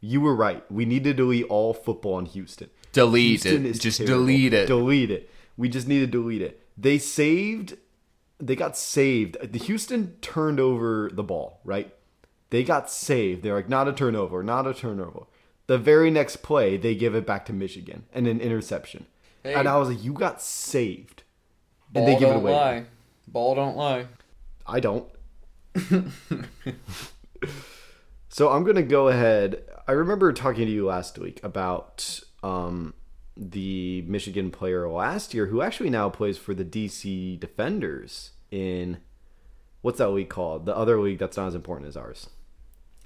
[0.02, 0.70] you were right.
[0.72, 2.70] We need to delete all football in Houston.
[2.92, 3.70] Delete Houston it.
[3.70, 4.20] is Just terrible.
[4.26, 4.66] delete it.
[4.68, 5.30] Delete it.
[5.58, 6.62] We just need to delete it.
[6.78, 7.78] They saved
[8.40, 9.38] they got saved.
[9.42, 11.94] The Houston turned over the ball, right?
[12.56, 13.44] They got saved.
[13.44, 15.24] They're like, not a turnover, not a turnover.
[15.68, 19.08] The very next play, they give it back to Michigan and an interception.
[19.44, 19.56] Hey.
[19.56, 21.24] And I was like, you got saved.
[21.94, 22.52] And they give it don't away.
[22.54, 22.86] lie.
[23.28, 24.06] Ball don't lie.
[24.66, 25.06] I don't.
[28.30, 29.62] so I'm gonna go ahead.
[29.86, 32.94] I remember talking to you last week about um,
[33.36, 39.00] the Michigan player last year who actually now plays for the DC Defenders in
[39.82, 40.66] what's that league called?
[40.66, 42.30] The other league that's not as important as ours,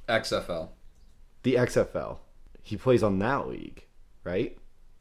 [0.09, 0.69] XFL.
[1.43, 2.17] the XFL.
[2.63, 3.85] He plays on that league,
[4.23, 4.57] right?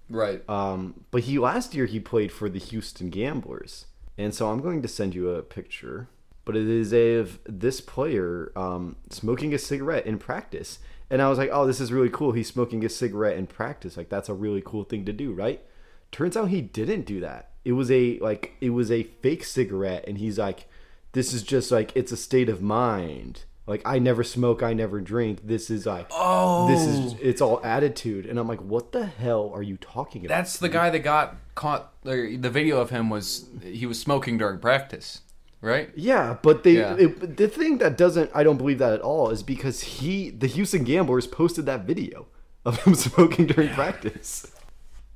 [0.08, 0.48] Right.
[0.48, 4.80] Um, but he last year he played for the Houston Gamblers, and so I'm going
[4.82, 6.08] to send you a picture.
[6.44, 10.78] But it is of this player um, smoking a cigarette in practice,
[11.10, 12.32] and I was like, "Oh, this is really cool.
[12.32, 13.96] He's smoking a cigarette in practice.
[13.98, 15.62] Like that's a really cool thing to do, right?"
[16.10, 17.50] Turns out he didn't do that.
[17.66, 20.68] It was a like it was a fake cigarette, and he's like,
[21.12, 25.00] "This is just like it's a state of mind." Like I never smoke, I never
[25.00, 25.40] drink.
[25.46, 26.66] This is like, Oh.
[26.68, 27.18] this is oh.
[27.20, 30.34] it's all attitude, and I'm like, what the hell are you talking about?
[30.34, 31.92] That's the guy that got caught.
[32.02, 35.20] The video of him was he was smoking during practice,
[35.60, 35.90] right?
[35.94, 36.96] Yeah, but they Yeah.
[36.96, 40.46] it, the thing that doesn't I don't believe that at all is because he the
[40.46, 42.26] Houston Gamblers posted that video
[42.64, 44.50] of him smoking during practice.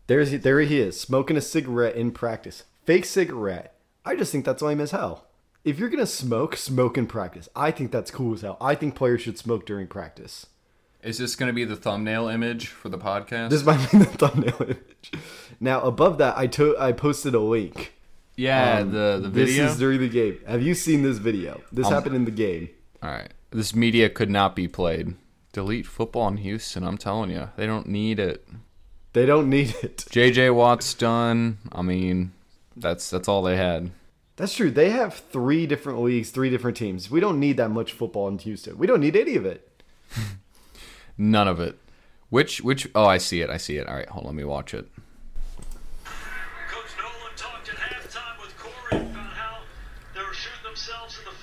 [0.09, 3.75] There's there he is smoking a cigarette in practice, fake cigarette.
[4.05, 5.27] I just think that's lame as hell.
[5.64, 7.48] If you're gonna smoke, smoke in practice.
[7.55, 8.57] I think that's cool as hell.
[8.61, 10.46] I think players should smoke during practice.
[11.03, 13.51] Is this going to be the thumbnail image for the podcast?
[13.51, 15.11] This might be the thumbnail image.
[15.59, 17.92] Now above that, I to- I posted a link.
[18.37, 20.38] yeah, Um, the the This is during the game.
[20.46, 21.61] Have you seen this video?
[21.72, 22.68] This Um, happened in the game.
[23.03, 25.14] All right, this media could not be played.
[25.53, 26.85] Delete football in Houston.
[26.85, 28.46] I'm telling you, they don't need it.
[29.12, 30.07] They don't need it.
[30.09, 30.51] J.J.
[30.51, 31.59] Watt's done.
[31.72, 32.33] I mean,
[32.77, 33.90] that's that's all they had.
[34.42, 34.72] That's true.
[34.72, 37.09] They have three different leagues, three different teams.
[37.09, 38.76] We don't need that much football in Houston.
[38.76, 39.70] We don't need any of it.
[41.16, 41.78] None of it.
[42.28, 42.90] Which which?
[42.92, 43.50] Oh, I see it.
[43.50, 43.87] I see it.
[43.87, 44.33] All right, hold on.
[44.33, 44.88] Let me watch it.
[46.05, 49.59] Coach Nolan talked at halftime with Corey about how
[50.12, 51.37] they were shooting themselves in the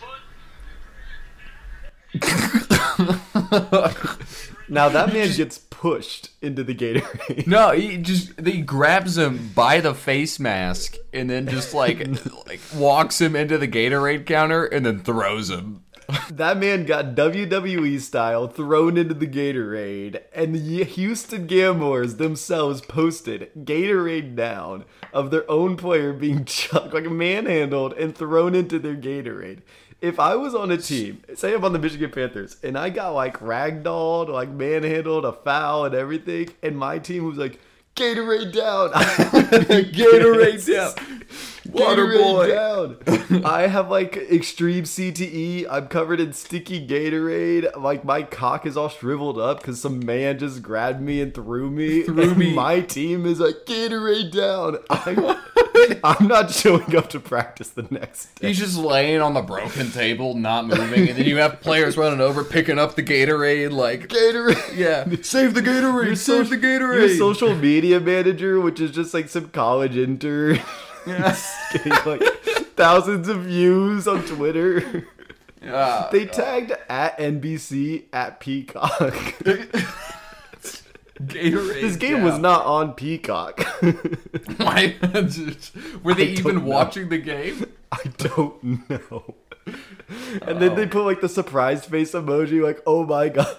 [4.36, 4.50] foot.
[4.70, 7.48] Now that man gets pushed into the Gatorade.
[7.48, 12.00] No, he just he grabs him by the face mask and then just like
[12.48, 15.84] like walks him into the Gatorade counter and then throws him.
[16.32, 23.52] that man got WWE style thrown into the Gatorade, and the Houston Gamblers themselves posted
[23.64, 28.96] Gatorade down of their own player being chucked, like a manhandled, and thrown into their
[28.96, 29.60] Gatorade.
[30.02, 33.10] If I was on a team, say I'm on the Michigan Panthers, and I got
[33.12, 37.60] like ragdolled, like manhandled, a foul, and everything, and my team was like,
[37.96, 38.92] Gatorade down.
[38.94, 41.24] Gatorade down.
[41.72, 42.98] Water down.
[43.46, 45.66] I have like extreme CTE.
[45.70, 47.76] I'm covered in sticky Gatorade.
[47.78, 51.70] Like my cock is all shriveled up because some man just grabbed me and threw
[51.70, 52.04] me.
[52.10, 52.54] Threw me.
[52.54, 54.78] My team is like Gatorade down.
[54.90, 58.48] I'm, I'm not showing up to practice the next day.
[58.48, 62.20] He's just laying on the broken table, not moving, and then you have players running
[62.20, 64.76] over, picking up the Gatorade, like Gatorade.
[64.76, 67.00] yeah, save the Gatorade, Your save social- the Gatorade.
[67.10, 70.60] Your social media manager, which is just like some college intern,
[71.74, 72.22] getting like
[72.76, 75.08] thousands of views on Twitter.
[75.66, 78.90] Ah, They tagged at NBC at Peacock.
[81.22, 81.82] Gatorade.
[81.82, 83.62] this game was not on Peacock.
[84.58, 84.96] Why?
[86.02, 87.66] Were they I even watching the game?
[87.92, 89.36] I don't know.
[90.42, 93.58] And then they put like the surprised face emoji, like, oh my god.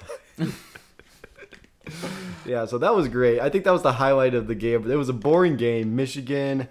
[2.47, 3.41] yeah, so that was great.
[3.41, 4.91] I think that was the highlight of the game.
[4.91, 5.95] It was a boring game.
[5.95, 6.69] Michigan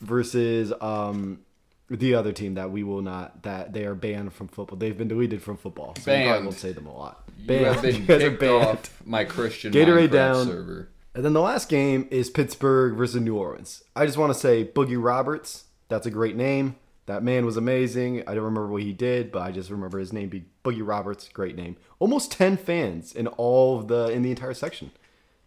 [0.00, 1.40] versus um
[1.88, 4.78] the other team that we will not that they are banned from football.
[4.78, 5.94] They've been deleted from football.
[5.98, 6.44] So Banned.
[6.44, 7.24] won't say them a lot.
[7.46, 7.60] Banned.
[7.60, 8.64] You have been You guys are kicked banned.
[8.66, 10.46] off my Christian Gatorade Minecraft down.
[10.46, 10.88] server.
[11.16, 13.82] And then the last game is Pittsburgh versus New Orleans.
[13.96, 15.64] I just want to say Boogie Roberts.
[15.88, 16.76] That's a great name.
[17.06, 18.20] That man was amazing.
[18.28, 21.28] I don't remember what he did, but I just remember his name be Boogie Roberts.
[21.28, 21.76] Great name.
[21.98, 24.92] Almost ten fans in all of the in the entire section.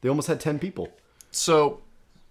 [0.02, 0.90] They almost had ten people.
[1.32, 1.80] So,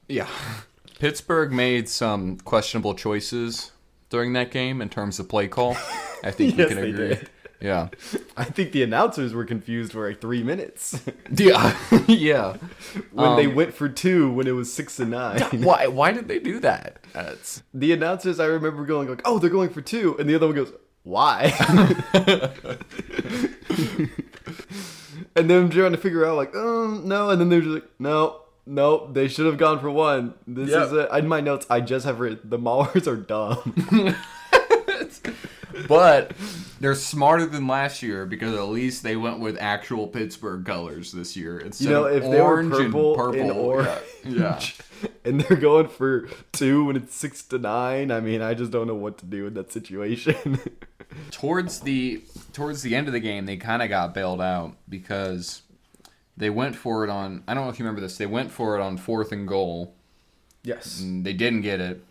[0.07, 0.29] yeah,
[0.99, 3.73] Pittsburgh made some questionable choices
[4.11, 5.77] during that game in terms of play call.
[6.23, 7.09] I think Yes, we can they agree.
[7.09, 7.29] did.
[7.61, 7.91] Yeah,
[8.37, 11.01] I think the announcers were confused for like three minutes
[11.37, 11.77] yeah,
[12.09, 12.57] yeah.
[13.13, 15.41] when they Um, went for two when it was six to nine.
[15.63, 15.87] Why?
[15.87, 16.99] Why did they do that?
[17.13, 20.17] That's The announcers I remember going like, "Oh, they're going for two.
[20.19, 20.73] and the other one goes,
[21.05, 21.53] "Why?"
[25.37, 28.42] and then trying to figure out like, "Um, no," and then they're just like, "No,
[28.67, 30.83] no, they should have gone for one." This Yep.
[30.87, 31.09] is it.
[31.13, 33.75] In my notes, I just have written the Maulers are dumb.
[35.89, 36.33] but
[36.81, 41.37] they're smarter than last year because at least they went with actual Pittsburgh colors this
[41.37, 43.41] year instead You know, of if they were orange purple and purple.
[43.41, 44.61] and orange, yeah.
[45.25, 48.87] and they're going for two when it's six to nine, I mean, I just don't
[48.87, 50.59] know what to do in that situation.
[51.31, 52.23] towards the
[52.53, 55.63] towards the end of the game, they kind of got bailed out because
[56.37, 57.43] they went for it on.
[57.47, 58.17] I don't know if you remember this.
[58.17, 59.95] They went for it on fourth and goal.
[60.63, 61.01] yes.
[61.01, 62.05] and they didn't get it.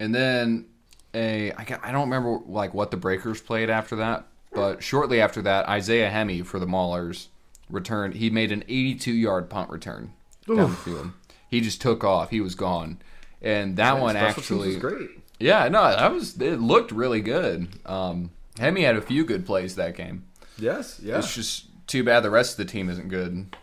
[0.00, 0.66] And then
[1.14, 5.42] a I, I don't remember like what the Breakers played after that, but shortly after
[5.42, 7.28] that, Isaiah Hemi for the Maulers
[7.70, 8.14] returned.
[8.14, 10.12] He made an 82 yard punt return
[10.46, 11.10] down the field.
[11.48, 12.30] He just took off.
[12.30, 12.98] He was gone.
[13.42, 15.10] And that one actually was great.
[15.38, 17.68] Yeah, no, that was it looked really good.
[17.86, 20.24] Um Hemi had a few good plays that game.
[20.58, 21.18] Yes, yeah.
[21.18, 23.54] It's just too bad the rest of the team isn't good.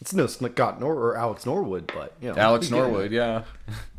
[0.00, 2.88] It's no Scott Nor or Alex Norwood, but you know, Alex we get it.
[2.88, 3.44] Norwood, yeah.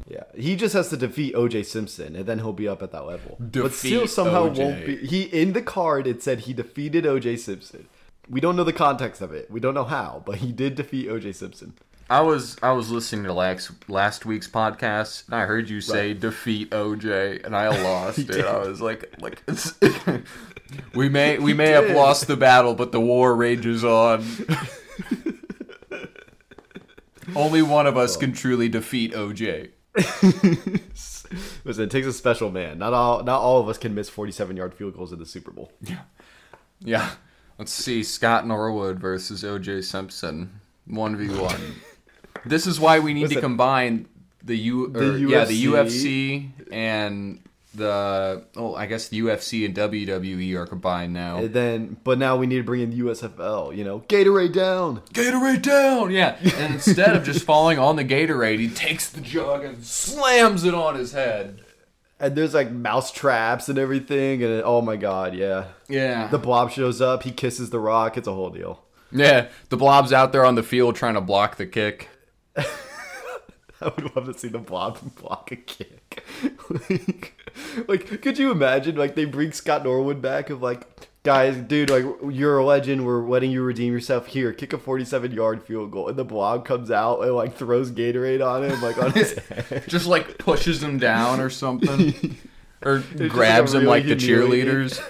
[0.07, 3.05] Yeah, he just has to defeat OJ Simpson, and then he'll be up at that
[3.05, 3.37] level.
[3.39, 4.63] but still, somehow O.J..
[4.63, 4.95] won't be.
[5.05, 7.87] He in the card it said he defeated OJ Simpson.
[8.29, 9.49] We don't know the context of it.
[9.51, 11.73] We don't know how, but he did defeat OJ Simpson.
[12.09, 16.15] I was I was listening to last last week's podcast and I heard you say
[16.15, 18.27] defeat OJ and I lost it.
[18.29, 18.45] did.
[18.45, 19.73] I was like like it's,
[20.93, 24.25] we may we may have lost the battle, but the war rages on.
[27.35, 28.19] Only one of us oh.
[28.19, 29.69] can truly defeat OJ.
[31.63, 32.79] Listen, it takes a special man.
[32.79, 35.51] Not all not all of us can miss forty-seven yard field goals in the Super
[35.51, 35.71] Bowl.
[35.81, 36.01] Yeah.
[36.79, 37.11] Yeah.
[37.57, 40.61] Let's see Scott Norwood versus OJ Simpson.
[40.89, 41.59] 1v1.
[42.45, 44.07] this is why we need to combine
[44.43, 46.49] the U or, The yeah, the UFC.
[46.49, 47.39] UFC and
[47.73, 51.37] the oh, I guess the UFC and WWE are combined now.
[51.37, 53.75] And then, but now we need to bring in the USFL.
[53.75, 55.01] You know, Gatorade down.
[55.13, 56.37] Gatorade down, yeah.
[56.57, 60.73] And instead of just falling on the Gatorade, he takes the jug and slams it
[60.73, 61.61] on his head.
[62.19, 64.43] And there's like mouse traps and everything.
[64.43, 65.65] And oh my god, yeah.
[65.87, 66.27] Yeah.
[66.27, 67.23] The blob shows up.
[67.23, 68.17] He kisses the rock.
[68.17, 68.83] It's a whole deal.
[69.11, 72.09] yeah, the blob's out there on the field trying to block the kick.
[73.81, 76.23] I would love to see the blob block a kick.
[76.69, 77.38] like,
[77.87, 78.95] like, could you imagine?
[78.95, 80.87] Like, they bring Scott Norwood back of like,
[81.23, 83.05] guys, dude, like, you're a legend.
[83.05, 84.27] We're letting you redeem yourself.
[84.27, 87.91] Here, kick a 47 yard field goal, and the blob comes out and like throws
[87.91, 89.83] Gatorade on him, like on his head.
[89.87, 92.37] Just like pushes him down or something.
[92.81, 95.01] Or just grabs like him like the cheerleaders.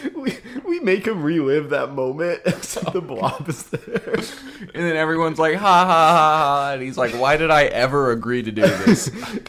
[0.14, 0.36] we
[0.66, 2.40] we make him relive that moment.
[2.46, 4.16] Except the blob is there.
[4.72, 6.72] And then everyone's like, ha ha ha ha.
[6.74, 9.08] And he's like, why did I ever agree to do this?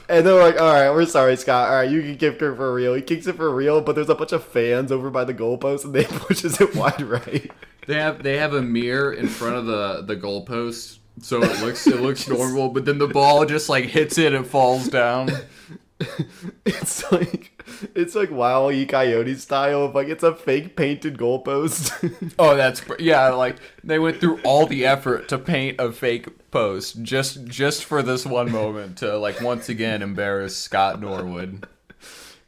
[0.10, 1.70] And they're like, all right, we're sorry, Scott.
[1.70, 2.94] All right, you can kick it for real.
[2.94, 5.84] He kicks it for real, but there's a bunch of fans over by the goalpost,
[5.84, 7.52] and they pushes it wide right.
[7.88, 11.86] they have they have a mirror in front of the the goalpost, so it looks
[11.86, 12.70] it looks normal.
[12.70, 15.30] But then the ball just like hits it and falls down.
[16.66, 17.51] It's like
[17.96, 18.86] it's like Wile E.
[18.86, 21.92] Coyote style of like it's a fake painted goalpost.
[22.40, 23.30] Oh, that's yeah.
[23.30, 28.02] Like they went through all the effort to paint a fake post just just for
[28.02, 31.68] this one moment to like once again embarrass Scott Norwood.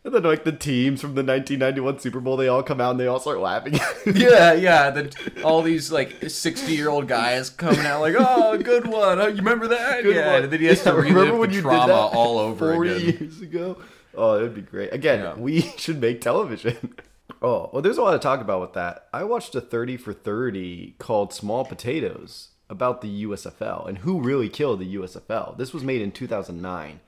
[0.03, 2.99] and then like the teams from the 1991 Super Bowl, they all come out and
[2.99, 3.79] they all start laughing.
[4.05, 4.89] Yeah, yeah.
[4.89, 5.11] Then
[5.45, 9.19] all these like sixty-year-old guys coming out like, "Oh, good one!
[9.19, 10.03] Oh, you remember that?
[10.03, 10.43] Good yeah." one.
[10.43, 13.17] And then he has Yeah, to remember relive when the trauma all over 40 again.
[13.21, 13.77] years ago.
[14.15, 14.93] Oh, that'd be great.
[14.93, 15.35] Again, Yeah.
[15.35, 16.95] we should make television.
[17.41, 19.07] Oh, well, there's a lot to talk about with that.
[19.13, 24.47] I watched a 30 for 30 called Small Potatoes about the USFL and who really
[24.47, 25.57] killed the USFL.
[25.57, 26.99] This was made in 2009.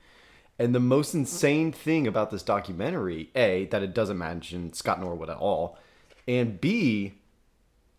[0.58, 5.30] And the most insane thing about this documentary, A, that it doesn't mention Scott Norwood
[5.30, 5.78] at all,
[6.28, 7.14] and B,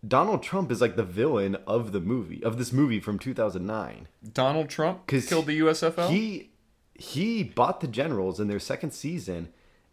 [0.06, 4.06] Donald Trump is like the villain of the movie, of this movie from 2009.
[4.32, 6.08] Donald Trump killed the USFL.
[6.10, 6.50] He
[6.98, 9.48] he bought the Generals in their second season,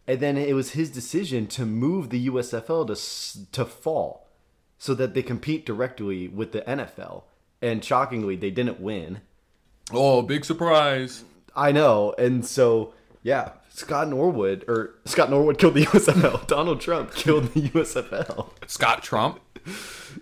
[0.06, 4.28] and then it was his decision to move the USFL to to fall,
[4.76, 7.22] so that they compete directly with the NFL.
[7.62, 9.20] And shockingly, they didn't win.
[9.92, 11.24] oh, big surprise!
[11.54, 12.92] I know, and so
[13.22, 16.46] yeah, Scott Norwood or Scott Norwood killed the USFL.
[16.48, 18.50] Donald Trump killed the USFL.
[18.66, 19.40] Scott Trump,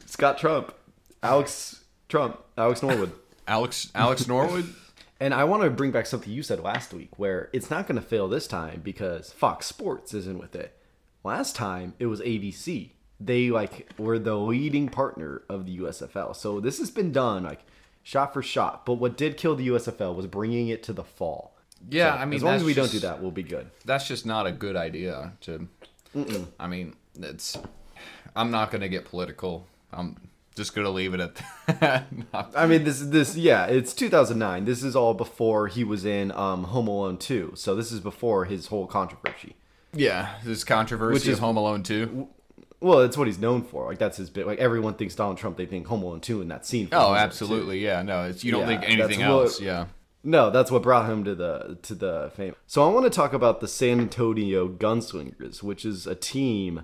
[0.07, 0.75] Scott Trump,
[1.23, 3.13] Alex Trump, Alex Norwood.
[3.49, 4.75] Alex Alex Norwood.
[5.25, 7.99] And I want to bring back something you said last week where it's not going
[7.99, 10.77] to fail this time because Fox Sports isn't with it.
[11.25, 12.91] Last time it was ABC.
[13.19, 16.37] They like were the leading partner of the USFL.
[16.37, 17.61] So this has been done like
[18.03, 18.85] shot for shot.
[18.85, 21.57] But what did kill the USFL was bringing it to the fall.
[21.89, 23.71] Yeah, So, I mean, as long as we don't do that, we'll be good.
[23.87, 25.33] That's just not a good idea.
[25.41, 25.67] To,
[26.61, 27.57] I mean, it's.
[28.37, 29.67] I'm not gonna get political.
[29.91, 30.19] I'm
[30.55, 31.35] just gonna leave it at
[31.81, 32.07] that.
[32.55, 34.65] I mean, this this yeah, it's 2009.
[34.65, 37.53] This is all before he was in um, Home Alone 2.
[37.57, 39.57] So this is before his whole controversy.
[39.93, 42.29] Yeah, this controversy Which is- of Home Alone 2.
[42.81, 43.87] Well, it's what he's known for.
[43.87, 44.47] Like that's his bit.
[44.47, 45.57] Like everyone thinks Donald Trump.
[45.57, 46.89] They think Home Alone two in that scene.
[46.93, 47.17] Oh, 2.
[47.17, 47.79] absolutely.
[47.79, 49.61] Yeah, no, it's you don't Yeah, think that's anything what- else.
[49.61, 49.87] Yeah.
[50.27, 52.55] No, that's what brought him to the to the fame.
[52.67, 56.83] So I want to talk about the San Antonio Gunslingers, which is a team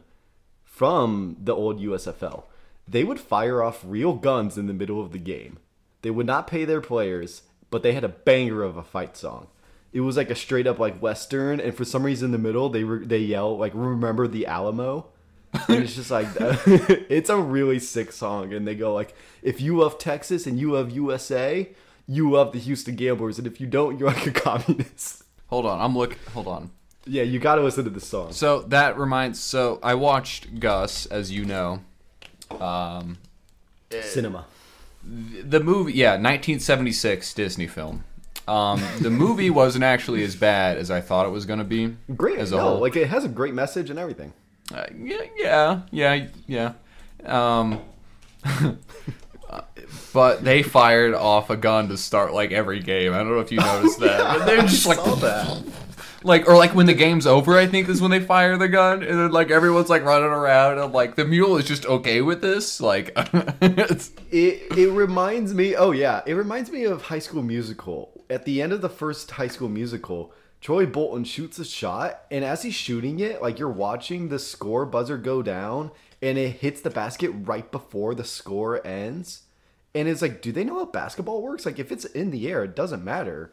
[0.65, 2.45] from the old USFL.
[2.91, 5.59] They would fire off real guns in the middle of the game.
[6.03, 9.47] They would not pay their players, but they had a banger of a fight song.
[9.93, 12.69] It was like a straight up like western, and for some reason in the middle
[12.69, 15.07] they re- they yell like "Remember the Alamo,"
[15.69, 18.53] and it's just like it's a really sick song.
[18.53, 21.69] And they go like, "If you love Texas and you love USA,
[22.09, 25.81] you love the Houston Gamblers, and if you don't, you're like a communist." Hold on,
[25.81, 26.17] I'm look.
[26.33, 26.71] Hold on.
[27.07, 28.33] Yeah, you got to listen to the song.
[28.33, 29.41] So that reminds.
[29.41, 31.81] So I watched Gus, as you know.
[32.59, 33.19] Um,
[33.91, 34.47] Cinema.
[35.05, 38.05] the movie, yeah, 1976 Disney film.
[38.49, 41.97] Um, the movie wasn't actually as bad as I thought it was going to be.
[42.17, 42.79] Great, as a no, whole.
[42.81, 44.33] like it has a great message and everything.
[44.75, 46.73] Uh, yeah, yeah, yeah, yeah.
[47.25, 47.81] Um,
[50.13, 53.13] but they fired off a gun to start like every game.
[53.13, 54.39] I don't know if you noticed that.
[54.39, 54.99] But they're just like,
[56.23, 59.03] like, or like when the game's over, I think is when they fire the gun,
[59.03, 62.41] and then like everyone's like running around, and like the mule is just okay with
[62.41, 62.81] this.
[62.81, 63.13] Like,
[63.63, 65.75] It it reminds me.
[65.75, 68.25] Oh yeah, it reminds me of High School Musical.
[68.29, 72.45] At the end of the first High School Musical, Troy Bolton shoots a shot, and
[72.45, 75.91] as he's shooting it, like you're watching the score buzzer go down,
[76.21, 79.43] and it hits the basket right before the score ends.
[79.93, 81.67] And it's like, do they know how basketball works?
[81.67, 83.53] Like, if it's in the air, it doesn't matter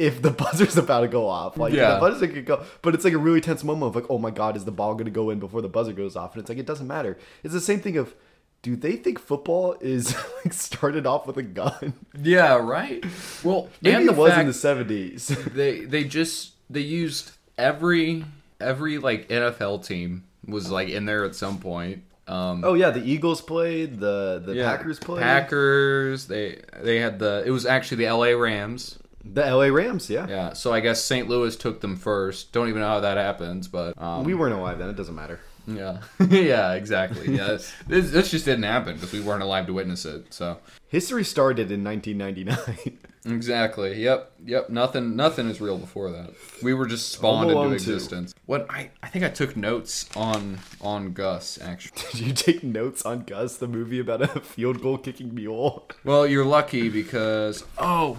[0.00, 1.56] if the buzzer's about to go off.
[1.56, 1.94] Like, Yeah.
[1.94, 4.30] the buzzer could go, but it's like a really tense moment of like, oh my
[4.30, 6.34] god, is the ball going to go in before the buzzer goes off?
[6.34, 7.18] And it's like, it doesn't matter.
[7.44, 8.14] It's the same thing of,
[8.62, 11.94] do they think football is like started off with a gun?
[12.20, 13.04] yeah, right.
[13.44, 15.28] Well, Maybe it was in the seventies.
[15.28, 18.24] they they just they used every
[18.60, 22.02] every like NFL team was like in there at some point.
[22.28, 26.26] Um, oh yeah, the Eagles played, the the yeah, Packers played, Packers.
[26.26, 27.42] They they had the.
[27.46, 28.34] It was actually the L.A.
[28.36, 28.98] Rams.
[29.24, 29.70] The L.A.
[29.70, 30.08] Rams.
[30.10, 30.26] Yeah.
[30.28, 30.52] Yeah.
[30.52, 31.28] So I guess St.
[31.28, 32.52] Louis took them first.
[32.52, 34.88] Don't even know how that happens, but um, we weren't alive then.
[34.88, 35.40] It doesn't matter.
[35.66, 36.00] yeah,
[36.30, 37.36] yeah, exactly.
[37.36, 40.32] Yeah, this, this just didn't happen because we weren't alive to witness it.
[40.32, 40.58] So
[40.88, 42.98] History started in 1999.
[43.32, 44.02] exactly.
[44.02, 44.32] Yep.
[44.44, 44.70] Yep.
[44.70, 45.14] Nothing.
[45.14, 46.30] Nothing is real before that.
[46.62, 47.74] We were just spawned into Alone 2.
[47.74, 48.34] existence.
[48.46, 52.02] What I I think I took notes on on Gus actually.
[52.12, 55.88] Did you take notes on Gus, the movie about a field goal kicking mule?
[56.02, 58.18] Well, you're lucky because oh,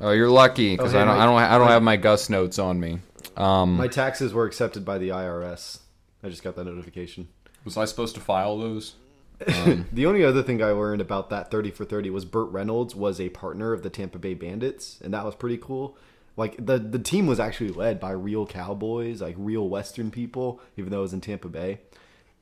[0.00, 1.96] oh, you're lucky because Oh, I don't my- I don't I don't my- have my
[1.96, 2.98] Gus notes on me.
[3.36, 5.78] Um, My taxes were accepted by the IRS.
[6.22, 7.28] I just got that notification.
[7.64, 8.94] was I supposed to file those?
[9.92, 13.18] The only other thing I learned about that 30 for 30 was Burt Reynolds was
[13.20, 15.96] a partner of the Tampa Bay Bandits, and that was pretty cool.
[16.36, 20.90] Like the the team was actually led by real cowboys, like real Western people, even
[20.90, 21.80] though it was in Tampa Bay.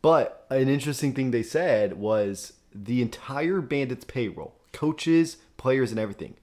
[0.03, 6.35] But an interesting thing they said was the entire Bandits payroll, coaches, players, and everything,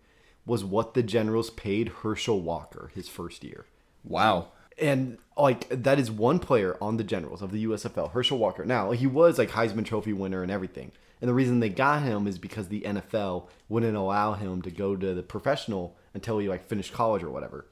[0.46, 3.66] was what the Generals paid Herschel Walker his first year.
[4.04, 4.50] Wow.
[4.78, 8.66] And like that is one player on the Generals of the USFL, Herschel Walker.
[8.66, 10.92] Now he was like Heisman Trophy winner and everything.
[11.22, 14.96] And the reason they got him is because the NFL wouldn't allow him to go
[14.96, 17.66] to the professional until he like finished college or whatever.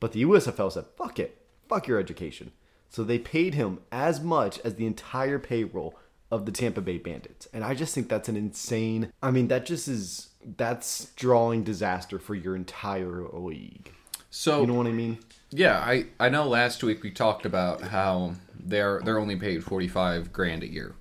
[0.00, 2.52] But the USFL said, "Fuck it, fuck your education."
[2.88, 5.98] So they paid him as much as the entire payroll
[6.30, 7.48] of the Tampa Bay Bandits.
[7.52, 9.12] And I just think that's an insane.
[9.22, 13.92] I mean, that just is that's drawing disaster for your entire league.
[14.30, 15.18] So You know what I mean?
[15.50, 19.88] yeah, I I know last week we talked about how they're they're only paid forty
[19.88, 20.94] five grand a year.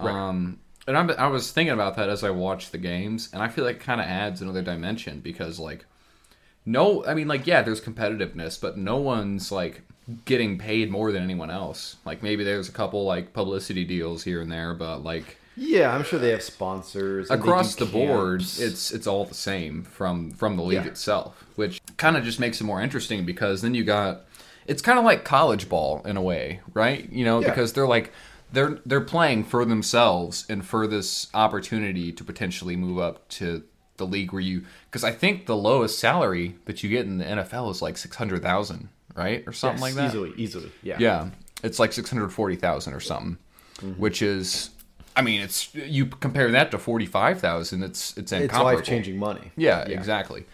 [0.00, 3.48] Um, and I'm, I was thinking about that as I watched the games, and I
[3.48, 5.86] feel like it kind of adds another dimension because like
[6.66, 9.82] no, I mean like yeah, there's competitiveness, but no one's like
[10.24, 11.96] getting paid more than anyone else.
[12.04, 16.04] Like maybe there's a couple like publicity deals here and there, but like Yeah, I'm
[16.04, 18.60] sure they have sponsors across the board camps.
[18.60, 20.90] it's it's all the same from from the league Yeah.
[20.90, 24.22] itself which kind of just makes it more interesting because then you got
[24.66, 27.48] it's kind of like college ball in a way right you know Yeah.
[27.50, 28.12] because they're like
[28.52, 33.62] they're they're playing for themselves and for this opportunity to potentially move up to
[33.96, 37.24] the league where you because I think the lowest salary that you get in the
[37.24, 40.72] NFL is like 600,000 right or something Yes, like that Easily, easily.
[40.82, 40.96] Yeah.
[41.00, 41.30] yeah,
[41.64, 43.38] it's like six hundred forty thousand or something,
[43.80, 44.00] Mm-hmm.
[44.00, 44.70] which is,
[45.18, 47.82] I mean, it's you compare that to forty five thousand.
[47.82, 48.76] It's it's It's incomparable.
[48.78, 49.50] life changing money.
[49.56, 50.44] Yeah, exactly.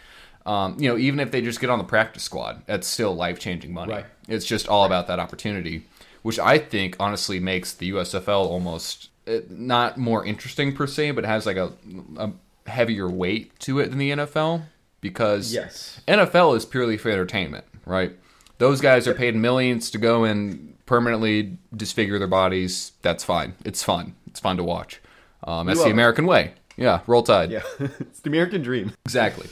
[0.47, 3.39] Um, you know, even if they just get on the practice squad, that's still life
[3.39, 3.93] changing money.
[3.93, 4.07] Right.
[4.29, 5.87] It's just all about that opportunity,
[6.23, 11.25] which I think honestly makes the USFL almost eh, not more interesting per se, but
[11.25, 11.73] has like a,
[12.19, 12.31] a
[12.67, 14.65] heavier weight to it than the NFL
[15.01, 16.01] because Yes.
[16.09, 18.13] NFL is purely for entertainment, right?
[18.59, 22.93] Those guys are paid millions to go and permanently disfigure their bodies.
[23.03, 23.55] That's fine.
[23.65, 24.15] It's fun.
[24.35, 25.01] It's fun to watch.
[25.45, 25.93] Um, that's the it.
[25.93, 26.55] American way.
[26.77, 27.53] Yeah, roll tide.
[27.53, 28.93] Yeah, it's the American dream.
[29.07, 29.47] Exactly.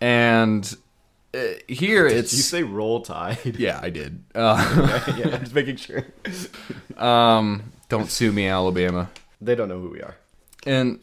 [0.00, 0.64] And
[1.34, 3.56] uh, here Did it's you say roll tide?
[3.58, 4.24] yeah, I did.
[4.34, 6.06] Uh, yeah, I'm just making sure.
[6.96, 9.10] um, don't sue me, Alabama.
[9.42, 10.16] They don't know who we are.
[10.66, 10.98] and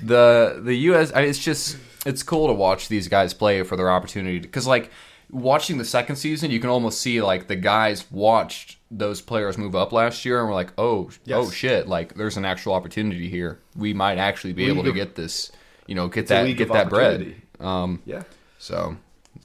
[0.00, 1.10] the the U.S.
[1.12, 4.90] I- It's just it's cool to watch these guys play for their opportunity because like
[5.30, 9.74] watching the second season, you can almost see like the guys watched those players move
[9.74, 11.38] up last year and we're like, oh Yes.
[11.38, 13.58] oh shit, like there's an actual opportunity here.
[13.74, 15.50] We might actually be able League to get this,
[15.86, 17.34] you know, get that get that bread.
[17.60, 18.22] Um, Yeah.
[18.58, 18.96] so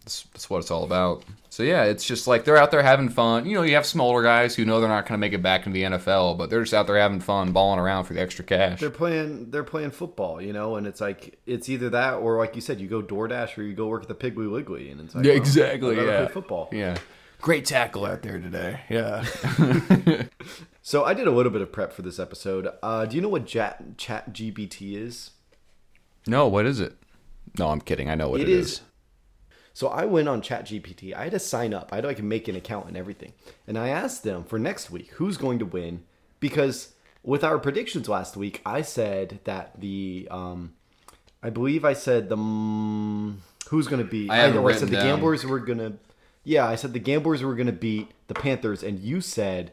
[0.04, 1.24] that's, that's what it's all about.
[1.52, 3.46] So yeah, it's just like they're out there having fun.
[3.46, 5.66] You know, you have smaller guys who know they're not going to make it back
[5.68, 8.46] into the NFL, but they're just out there having fun, balling around for the extra
[8.46, 8.80] cash.
[8.80, 9.52] They're playing.
[9.52, 12.80] They're playing football, you know, and it's like it's either that or like you said,
[12.80, 15.34] you go DoorDash or you go work at the Piggly Wiggly, and it's like Yeah,
[15.34, 16.26] exactly, I'd yeah.
[16.26, 16.70] play football.
[16.72, 16.98] Yeah.
[17.42, 18.80] Great tackle out there today.
[18.90, 19.26] Yeah.
[20.84, 22.68] So I did a little bit of prep for this episode.
[22.82, 25.32] Uh, do you know what Chat Chat GPT is?
[26.26, 26.96] no, what is it?
[27.60, 28.10] No, I'm kidding.
[28.10, 28.82] I know what It it is- is.
[29.82, 31.12] So I went on ChatGPT.
[31.12, 31.90] I had to sign up.
[31.92, 33.34] I had to like make an account and everything.
[33.66, 36.04] And I asked them for next week who's going to win
[36.40, 40.74] because with our predictions last week, I said that the um,
[41.42, 43.38] I believe I said the mm,
[43.70, 45.04] who's going to be I it know I said written the.
[45.04, 45.94] Gamblers were going to.
[46.44, 49.72] Yeah, I said the Gamblers were going to beat the Panthers, and you said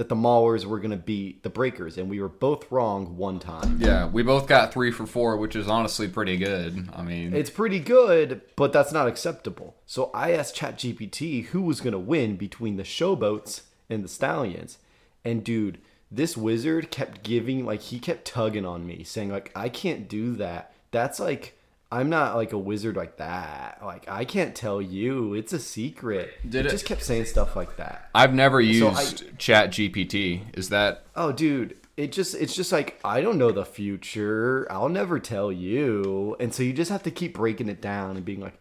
[0.00, 3.38] that the Maulers were going to beat the Breakers, and we were both wrong one
[3.38, 3.78] time.
[3.82, 6.88] Yeah, we both got three for four, which is honestly pretty good.
[6.96, 9.76] I mean, It's pretty good, but that's not acceptable.
[9.84, 14.78] So I asked ChatGPT who was going to win between the Showboats and the Stallions.
[15.22, 15.76] And dude,
[16.10, 20.34] this wizard kept giving like he kept tugging on me saying like I can't do
[20.36, 20.72] that.
[20.92, 21.58] That's like
[21.92, 23.80] I'm not like a wizard like that.
[23.84, 25.34] Like I can't tell you.
[25.34, 26.30] It's a secret.
[26.48, 28.08] Did it- just kept saying stuff like that.
[28.14, 30.42] I've never used I- Chat GPT.
[30.56, 34.66] Is that Oh, dude, it just it's just like I don't know the future.
[34.70, 36.36] I'll never tell you.
[36.38, 38.58] And so you just have to keep breaking it down and being like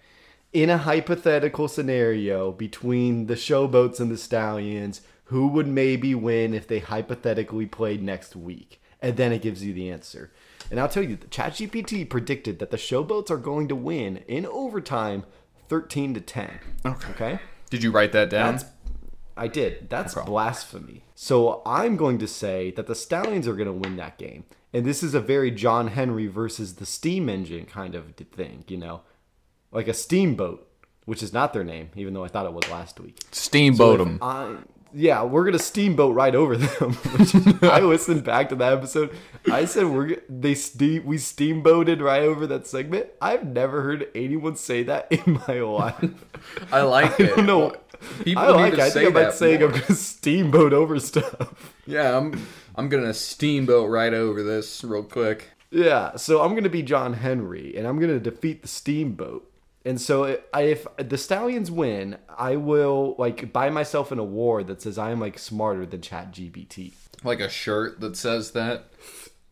[0.51, 6.67] in a hypothetical scenario between the showboats and the stallions, who would maybe win if
[6.67, 8.81] they hypothetically played next week?
[9.01, 10.31] And then it gives you the answer.
[10.69, 14.45] And I'll tell you, the ChatGPT predicted that the showboats are going to win in
[14.45, 15.23] overtime
[15.69, 16.59] 13 to 10.
[16.85, 17.09] Okay.
[17.11, 17.39] Okay?
[17.69, 18.53] Did you write that down?
[18.57, 18.65] That's
[19.37, 19.89] I did.
[19.89, 20.25] That's Okay.
[20.25, 21.03] blasphemy.
[21.15, 24.43] So I'm going to say that the Stallions are going to win that game.
[24.73, 28.77] And this is a very John Henry versus the steam engine kind of thing, you
[28.77, 29.01] know?
[29.71, 30.67] Like a steamboat,
[31.05, 33.17] which is not their name, even though I thought it was last week.
[33.31, 34.19] Steamboat So if 'em.
[34.21, 34.55] I,
[34.93, 36.97] yeah, we're gonna steamboat right over them.
[37.61, 39.15] I listened back to that episode.
[39.51, 43.07] I said we're they steam we steamboated right over that segment.
[43.21, 46.25] I've never heard anyone say that in my life.
[46.71, 47.75] I like I don't know.
[48.23, 48.73] People I need like.
[48.73, 48.83] to it.
[48.83, 49.69] I say think about that saying more.
[49.69, 51.73] I'm gonna steamboat over stuff.
[51.85, 55.49] Yeah, I'm I'm gonna steamboat right over this real quick.
[55.71, 59.48] Yeah, so I'm gonna be John Henry, and I'm gonna defeat the steamboat.
[59.85, 64.97] And so if the Stallions win, I will like buy myself an award that says
[64.97, 66.93] I am like smarter than ChatGPT.
[67.23, 68.85] Like a shirt that says that.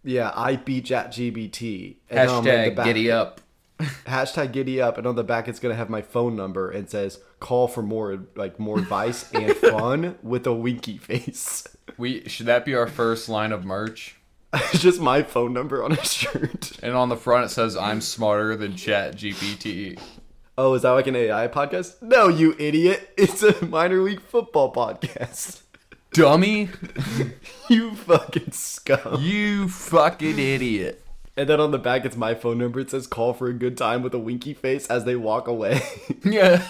[0.03, 1.97] Yeah, I beat ChatGPT.
[2.09, 3.41] And on, the Hashtag back- giddy up.
[4.05, 7.19] Hashtag giddy up, and on the back it's gonna have my phone number and says
[7.39, 11.67] call for more like more advice and fun with a winky face.
[11.95, 14.15] We should that be our first line of merch?
[14.53, 16.71] it's just my phone number on a shirt.
[16.81, 19.99] And on the front it says I'm smarter than Chat GPT.
[20.57, 22.01] Oh, is that like an AI podcast?
[22.01, 23.13] No, you idiot!
[23.17, 25.61] It's a minor league football podcast.
[26.13, 26.69] Dummy,
[27.69, 29.21] You fucking scum.
[29.21, 31.03] you fucking idiot.
[31.35, 32.79] And then on the back, it's my phone number.
[32.79, 35.81] It says call for a good time with a winky face as they walk away.
[36.23, 36.63] Yeah.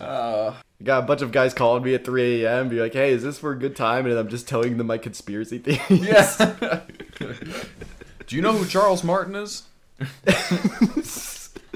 [0.00, 2.68] Uh, got a bunch of guys calling me at 3 a.m.
[2.68, 4.06] Be like, hey, is this for a good time?
[4.06, 6.04] And I'm just telling them my conspiracy theories.
[6.04, 6.80] yeah.
[8.26, 9.62] Do you know who Charles Martin is?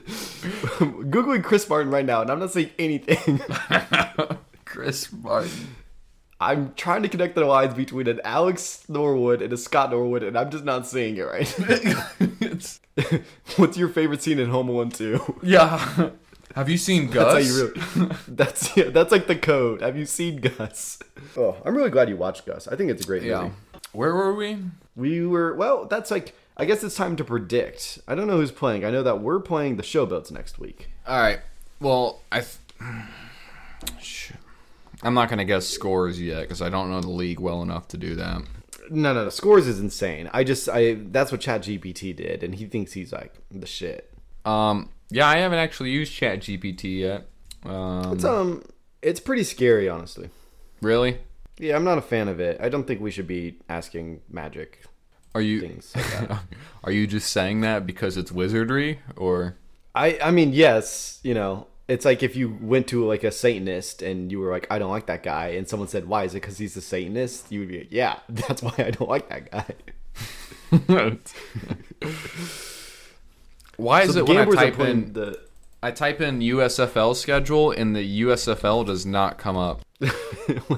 [0.02, 3.40] Googling Chris Martin right now, and I'm not saying anything.
[4.64, 5.50] Chris Martin.
[6.40, 10.36] I'm trying to connect the lines between an Alex Norwood and a Scott Norwood, and
[10.36, 11.60] I'm just not seeing it right.
[12.40, 12.80] It's-
[13.56, 15.40] What's your favorite scene in Home Alone 2?
[15.42, 16.10] yeah.
[16.54, 17.32] Have you seen Gus?
[17.32, 17.72] That's how you
[18.04, 18.16] really.
[18.28, 19.80] That's yeah, that's like the code.
[19.80, 20.98] Have you seen Gus?
[21.34, 22.68] Oh, I'm really glad you watched Gus.
[22.68, 23.44] I think it's a great Yeah.
[23.44, 23.54] movie.
[23.92, 24.58] Where were we?
[24.94, 25.86] We were well.
[25.86, 26.34] That's like.
[26.56, 27.98] I guess it's time to predict.
[28.06, 28.84] I don't know who's playing.
[28.84, 30.90] I know that we're playing the Showboats next week.
[31.06, 31.40] All right.
[31.80, 32.40] Well, I.
[32.40, 32.58] Th-
[35.02, 37.96] I'm not gonna guess scores yet because I don't know the league well enough to
[37.96, 38.42] do that.
[38.90, 39.28] No, no, no.
[39.30, 40.30] Scores is insane.
[40.32, 44.12] I just, I that's what ChatGPT did, and he thinks he's like the shit.
[44.44, 47.26] Um, yeah, I haven't actually used ChatGPT yet.
[47.64, 48.62] Um, It's um,
[49.02, 50.30] it's pretty scary, honestly.
[50.80, 51.18] really?
[51.58, 52.58] Yeah, I'm not a fan of it.
[52.60, 54.84] I don't think we should be asking magic
[55.34, 56.30] Are you like
[56.84, 59.56] are you just saying that because it's wizardry or?
[59.94, 64.02] I I mean, yes, you know, it's like if you went to like a Satanist
[64.02, 66.40] and you were like, I don't like that guy, and someone said, Why is it?
[66.42, 67.50] Because he's a Satanist.
[67.50, 69.74] You would be like, Yeah, that's why I don't like that guy.
[73.76, 75.38] Why is So it when I type in the
[75.84, 79.80] I type in USFL schedule and the USFL does not come up?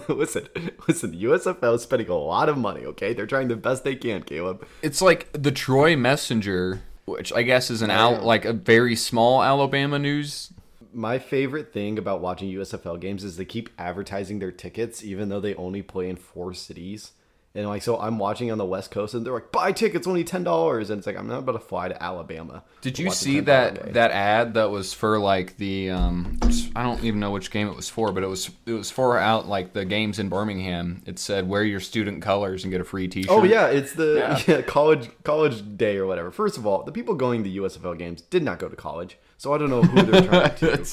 [0.08, 0.48] listen,
[0.88, 1.12] listen.
[1.12, 2.86] USFL is spending a lot of money.
[2.86, 4.66] Okay, they're trying the best they can, Caleb.
[4.80, 9.42] It's like the Troy Messenger, which I guess is an al- like a very small
[9.42, 10.52] Alabama news.
[10.92, 15.40] My favorite thing about watching USFL games is they keep advertising their tickets, even though
[15.40, 17.12] they only play in four cities.
[17.56, 20.24] And like, so I'm watching on the West Coast, and they're like, "Buy tickets, only
[20.24, 22.64] ten dollars." And it's like, I'm not about to fly to Alabama.
[22.80, 26.40] Did you see that that ad that was for like the um
[26.74, 29.16] I don't even know which game it was for, but it was it was for
[29.16, 31.02] out like the games in Birmingham.
[31.06, 33.30] It said wear your student colors and get a free T-shirt.
[33.30, 34.42] Oh yeah, it's the Yeah.
[34.56, 36.32] yeah, college college day or whatever.
[36.32, 39.54] First of all, the people going to USFL games did not go to college, so
[39.54, 40.84] I don't know who they're trying to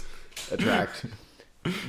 [0.51, 1.05] attract.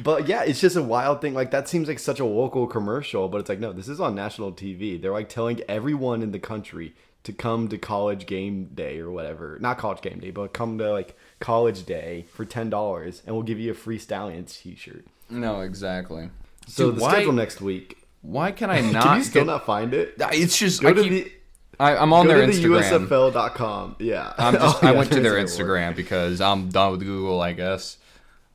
[0.03, 1.33] But yeah, it's just a wild thing.
[1.35, 4.15] Like that seems like such a local commercial, but it's like no, this is on
[4.15, 5.01] national TV.
[5.01, 6.95] They're like telling everyone in the country
[7.25, 9.57] to come to college game day or whatever.
[9.61, 13.45] Not college game day, but come to like college day for ten dollars, and we'll
[13.45, 15.07] give you a free Stallions T-shirt.
[15.31, 16.29] No, exactly.
[16.67, 17.97] So Dude, the why, schedule next week.
[18.21, 19.03] Why can I not?
[19.05, 20.15] Can you still get- not find it?
[20.19, 21.33] It's just Go I to keep, the
[21.81, 23.07] I, I'm on go their to the Instagram.
[23.09, 23.97] USFL.com.
[24.01, 24.33] Yeah.
[24.37, 25.81] I'm just, Oh, I went to their that's a good word.
[25.81, 27.97] Instagram because I'm done with Google, I guess.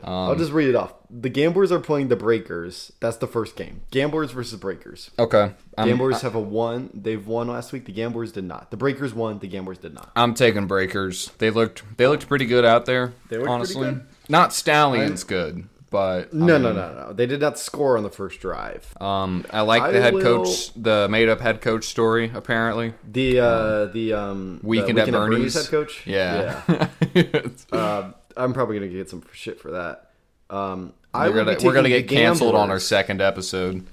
[0.03, 0.93] I'll just um, read it off.
[1.09, 2.91] The Gamblers are playing the Breakers.
[2.99, 3.81] That's the first game.
[3.91, 5.09] Gamblers versus Breakers.
[5.17, 6.89] Okay, I'm, Gamblers have a one.
[6.93, 7.85] They've won last week.
[7.85, 8.71] The Gamblers did not.
[8.71, 9.39] The Breakers won.
[9.39, 10.11] The Gamblers did not.
[10.15, 11.31] I'm taking Breakers.
[11.37, 13.13] They looked they looked pretty good out there.
[13.29, 14.05] They looked pretty honestly, good?
[14.27, 17.13] not Stallions good, but I No, mean, no, no, no.
[17.13, 18.93] They did not score on the first drive.
[19.01, 22.29] Um, I like I the head will- coach, the made up head coach story.
[22.33, 25.53] Apparently, The uh, the um, the Weekend at Bernie's.
[25.53, 26.05] head coach.
[26.05, 26.63] yeah.
[27.13, 27.41] Yeah.
[27.71, 30.06] Uh, I'm probably gonna get some shit for that.
[30.49, 33.85] Um, I we're gonna we're gonna get canceled on our second episode.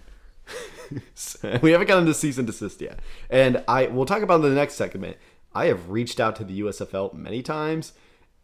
[1.62, 3.00] we haven't gotten to cease and desist yet.
[3.30, 5.16] And I we'll talk about in the next segment.
[5.54, 7.92] I have reached out to the USFL many times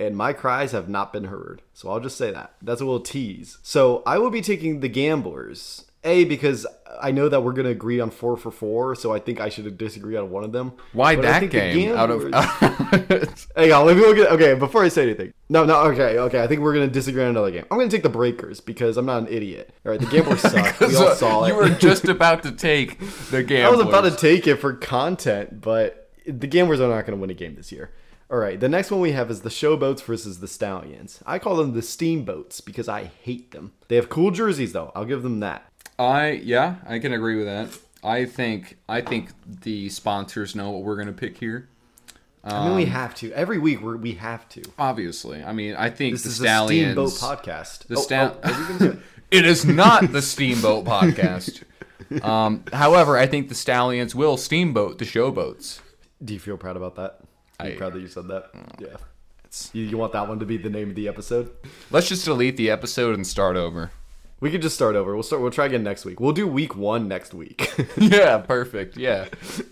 [0.00, 1.60] and my cries have not been heard.
[1.74, 2.54] So I'll just say that.
[2.62, 3.58] That's a little tease.
[3.62, 5.84] So I will be taking the gamblers.
[6.02, 6.66] A because
[7.02, 9.76] I know that we're gonna agree on four for four, so I think I should
[9.76, 10.72] disagree on one of them.
[10.92, 11.94] Why But that game?
[11.94, 14.30] Out of Gamblers- Hang on, let me look at.
[14.32, 16.42] Okay, before I say anything, no, no, okay, okay.
[16.42, 17.64] I think we're gonna disagree on another game.
[17.70, 19.74] I'm gonna take the Breakers because I'm not an idiot.
[19.84, 20.80] All right, the Gamblers suck.
[20.80, 21.48] We all saw it.
[21.48, 22.98] you were just about to take
[23.30, 23.64] the game.
[23.66, 27.20] I was about to take it for content, but the Gamblers are not going to
[27.20, 27.90] win a game this year.
[28.30, 31.20] All right, the next one we have is the Showboats versus the Stallions.
[31.26, 33.72] I call them the Steamboats because I hate them.
[33.88, 34.92] They have cool jerseys though.
[34.94, 35.66] I'll give them that.
[36.04, 37.78] I yeah, I can agree with that.
[38.02, 39.30] I think I think
[39.62, 41.68] the sponsors know what we're gonna pick here.
[42.42, 43.82] I mean, we have to every week.
[43.82, 44.62] We're, we have to.
[44.78, 46.96] Obviously, I mean, I think This the is Stallions.
[46.96, 47.86] a Steamboat podcast.
[47.88, 49.44] The Oh, Sta- oh, are we gonna do it?
[49.46, 51.62] Is not the Steamboat podcast.
[52.24, 55.78] Um, however, I think the Stallions will steamboat the showboats.
[56.24, 57.20] Do you feel proud about that?
[57.60, 58.50] I'm proud that you said that?
[58.80, 58.96] Yeah.
[59.72, 61.52] You, you want that one to be the name of the episode?
[61.92, 63.92] Let's just delete the episode and start over.
[64.40, 65.14] We could just start over.
[65.14, 65.42] We'll start.
[65.42, 66.18] We'll try again next week.
[66.18, 67.70] We'll do week one next week.
[67.96, 68.96] yeah, perfect.
[68.96, 69.26] Yeah.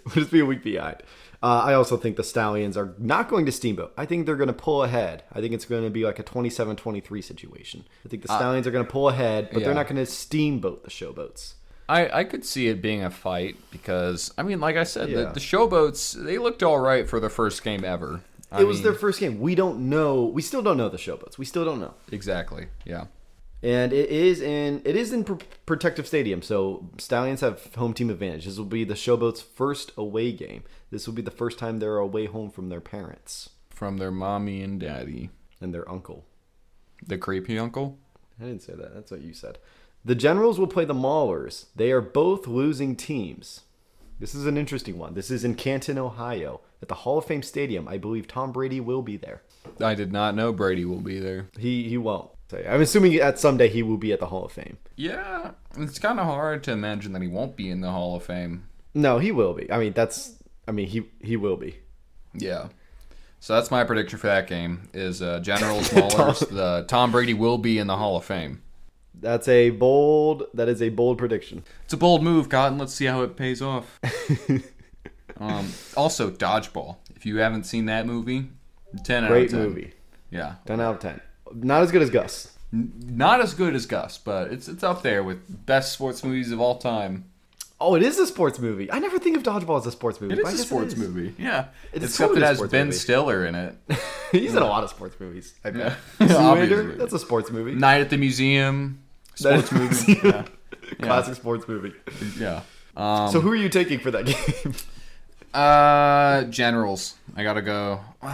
[0.05, 1.03] we'll just be a week behind.
[1.43, 3.93] Uh, I also think the Stallions are not going to steamboat.
[3.97, 5.23] I think they're going to pull ahead.
[5.33, 7.85] I think it's going to be like a 27-23 situation.
[8.05, 9.67] I think the Stallions are going to pull ahead, but yeah.
[9.67, 11.55] they're not going to steamboat the Showboats.
[11.89, 15.25] I, I could see it being a fight because I mean, like I said, Yeah.
[15.25, 18.21] the, the showboats they looked all right for the first game ever.
[18.53, 19.41] I it was mean, their first game.
[19.41, 20.25] We don't know.
[20.25, 21.39] We still don't know the Showboats.
[21.39, 21.95] We still don't know.
[22.13, 22.67] exactly.
[22.85, 23.07] Yeah.
[23.63, 25.25] And it is in it is in
[25.67, 28.45] Protective Stadium, so Stallions have home team advantage.
[28.45, 30.63] This will be the Showboats' first away game.
[30.91, 34.63] This will be the first time they're away home from their parents From their mommy
[34.63, 35.31] and daddy,
[35.61, 36.25] and their uncle.
[37.05, 37.99] the creepy uncle.
[38.41, 38.95] I didn't say that.
[38.95, 39.59] That's what you said.
[40.05, 41.67] The Generals will play the Maulers.
[41.75, 43.63] They are both losing teams.
[44.21, 45.15] This is an interesting one.
[45.15, 47.89] This is in Canton, Ohio, at the Hall of Fame Stadium.
[47.89, 49.43] I believe Tom Brady will be there.
[49.81, 51.49] I did not know Brady will be there.
[51.59, 52.31] He he won't.
[52.51, 54.79] So, I'm assuming at someday he will be at the Hall of Fame.
[54.97, 58.25] Yeah, it's kind of hard to imagine that he won't be in the Hall of
[58.25, 58.69] Fame.
[58.95, 59.71] No, he will be.
[59.71, 60.35] I mean, that's.
[60.67, 61.77] I mean, he he will be.
[62.35, 62.69] Yeah.
[63.41, 66.49] So that's my prediction for that game is uh, Generals Maulers.
[66.49, 68.63] the Tom Brady will be in the Hall of Fame.
[69.15, 70.45] That's a bold.
[70.55, 71.65] That is a bold prediction.
[71.85, 72.79] It's a bold move, Cotton.
[72.79, 74.01] Let's see how it pays off.
[75.39, 76.97] um, also, Dodgeball.
[77.15, 78.49] If you haven't seen that movie,
[79.05, 79.61] ten out Great of ten.
[79.61, 79.93] movie.
[80.31, 81.21] Yeah, 10 out of 10.
[81.55, 82.53] Not as good as Gus.
[82.73, 86.61] not as good as Gus, but it's it's up there with best sports movies of
[86.61, 87.25] all time.
[87.81, 88.91] Oh, it is a sports movie.
[88.91, 90.35] I never think of Dodgeball as a sports movie.
[90.35, 90.99] It is a sports is.
[90.99, 91.33] movie.
[91.39, 92.97] Yeah, It's except totally it has Ben movie.
[92.99, 93.77] Stiller in it.
[94.33, 95.55] He's in a lot of sports movies.
[95.65, 95.97] I bet.
[96.21, 96.27] Yeah.
[96.27, 97.75] Zoolander, that's a sports movie.
[97.77, 98.99] Night at the Museum,
[99.37, 100.19] sports movie.
[100.25, 100.45] Yeah,
[101.01, 101.93] Classic sports movie.
[102.39, 102.63] yeah.
[102.97, 104.75] Um, So who are you taking for that game?
[105.55, 107.15] uh, Generals.
[107.37, 108.01] I gotta go.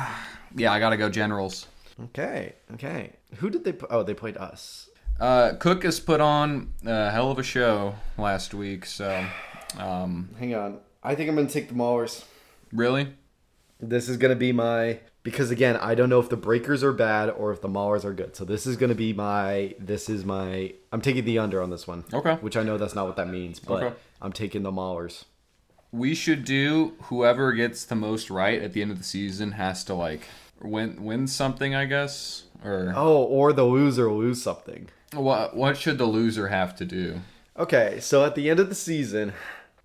[0.57, 1.67] Yeah, I gotta go Generals.
[2.05, 3.13] Okay, okay.
[3.37, 3.75] Who did they?
[3.91, 4.89] Oh, they played us.
[5.21, 8.85] Uh, Cook has put on a hell of a show last week.
[8.85, 9.25] So,
[9.79, 10.79] um, Hang on.
[11.03, 12.25] I think I'm gonna take the Maulers.
[12.73, 13.15] really,
[13.81, 17.31] This is gonna be my because again I don't know if the Breakers are bad
[17.31, 18.35] or if the Maulers are good.
[18.35, 19.75] So this is gonna be my.
[19.79, 20.75] This is my.
[20.93, 22.05] I'm taking the under on this one.
[22.13, 22.35] Okay.
[22.37, 23.97] Which I know that's not what that means, but Okay.
[24.21, 25.25] I'm taking the Maulers.
[25.93, 29.85] we should do whoever gets the most right at the end of the season has
[29.85, 30.23] to like
[30.65, 32.45] win win something, I guess.
[32.65, 34.89] Or Oh, or the loser lose something.
[35.13, 35.55] what?
[35.57, 37.21] What should the loser have to do?
[37.59, 39.33] Okay, so at the end of the season,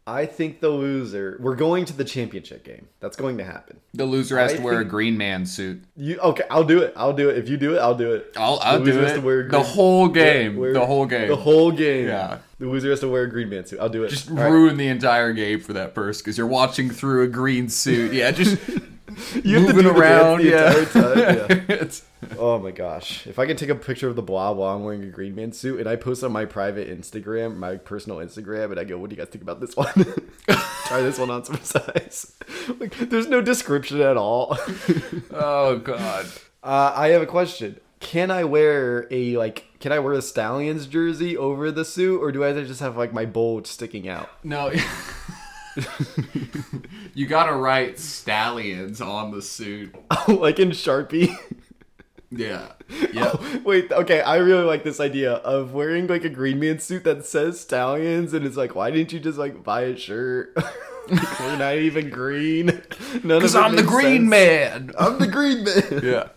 [0.08, 1.38] I think the loser.
[1.40, 2.88] We're going to the championship game.
[3.00, 3.80] That's going to happen.
[3.94, 5.84] The loser has I to wear a green man suit.
[5.96, 6.46] You okay?
[6.50, 6.94] I'll do it.
[6.96, 7.38] I'll do it.
[7.38, 8.32] If you do it, I'll do it.
[8.36, 9.16] I'll, I'll The do loser has it.
[9.16, 10.56] to wear a the whole game.
[10.58, 11.28] wear- the whole game.
[11.28, 12.08] The whole game.
[12.08, 12.40] Yeah.
[12.58, 13.80] The loser has to wear a green man suit.
[13.80, 14.10] I'll do it.
[14.10, 14.50] just All right.
[14.50, 18.12] ruin the entire game for that person because you're watching through a green suit.
[18.14, 18.58] Yeah, just
[19.44, 20.44] You have to moving do around.
[20.44, 21.20] dance the yeah.
[21.20, 22.38] entire time, yeah.
[22.38, 23.26] Oh my gosh.
[23.28, 25.52] If I can take a picture of the blah while I'm wearing a green man
[25.52, 29.10] suit and I post on my private Instagram, my personal Instagram, and I go, what
[29.10, 29.94] do you guys think about this one?
[30.88, 32.36] Try this one on some size.
[32.80, 34.58] Like, there's no description at all.
[35.32, 36.26] oh god.
[36.64, 37.80] Uh, I have a question.
[38.00, 39.66] Can I wear a like?
[39.80, 43.14] Can I wear a Stallions jersey over the suit, or do I just have like
[43.14, 44.30] my bulge sticking out?
[44.44, 44.72] No.
[47.14, 49.96] you gotta write stallions on the suit.
[50.28, 51.36] Oh, like in Sharpie?
[52.32, 52.68] Yeah.
[53.14, 53.32] Yeah.
[53.36, 54.22] Oh, wait, okay.
[54.22, 58.34] I really like this idea of wearing like a green man suit that says Stallions,
[58.34, 60.56] and it's like, why didn't you just like buy a shirt?
[60.56, 62.66] Like, We're not even green.
[62.68, 64.30] None of Because I'm the green sense.
[64.30, 64.92] man.
[64.98, 66.02] I'm the green man.
[66.04, 66.30] Yeah.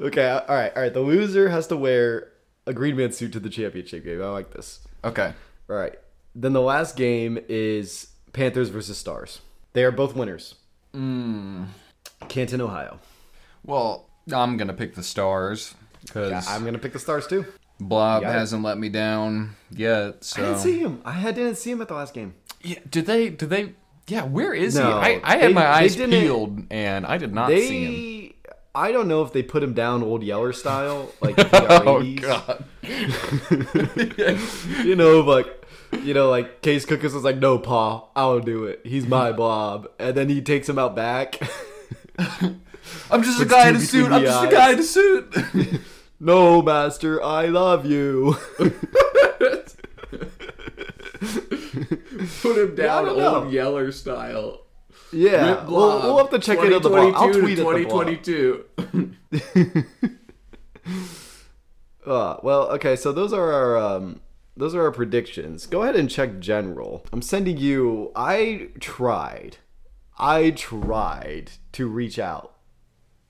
[0.00, 0.28] Okay.
[0.28, 0.72] All right.
[0.76, 0.92] All right.
[0.92, 2.28] The loser has to wear
[2.66, 4.22] a green man suit to the championship game.
[4.22, 4.80] I like this.
[5.04, 5.32] Okay.
[5.70, 5.94] All right.
[6.34, 9.40] Then the last game is Panthers versus Stars.
[9.72, 10.56] They are both winners.
[10.92, 11.64] Hmm.
[12.28, 12.98] Canton, Ohio.
[13.64, 17.46] Well, I'm gonna pick the stars because Yeah, I'm gonna pick the Stars too.
[17.80, 20.22] Blob hasn't let me down yet.
[20.22, 21.00] So I didn't see him.
[21.04, 22.34] I didn't see him at the last game.
[22.60, 23.30] Yeah, did they?
[23.30, 23.72] Did they?
[24.06, 25.14] Yeah, where is No, he?
[25.16, 28.32] I, I had my eyes peeled and I did not see him.
[28.74, 32.64] I don't know if they put him down old Yeller style, like Oh god.
[34.84, 35.65] you know, like
[36.02, 38.80] you know, like Case Cookus was like, "No, Pa, I'll do it.
[38.84, 41.38] He's my Bob." and then he takes him out back.
[43.10, 44.10] I'm just a guy in a suit.
[44.12, 45.80] I'm just a guy in a suit.
[46.20, 48.36] no, Master, I love you.
[52.42, 53.42] Put him down know.
[53.44, 54.62] old Yeller style.
[55.12, 57.14] yeah, we'll, we'll have to check it out the blog.
[57.14, 57.56] I'll 2022 tweet
[58.24, 58.76] to it.
[58.82, 59.24] The blog.
[59.24, 59.84] 2022.
[62.06, 64.20] Uh, well, okay, so those are our um,
[64.56, 65.66] those are our predictions.
[65.66, 67.04] Go ahead and check general.
[67.12, 68.12] I'm sending you.
[68.16, 69.58] I tried,
[70.18, 72.54] I tried to reach out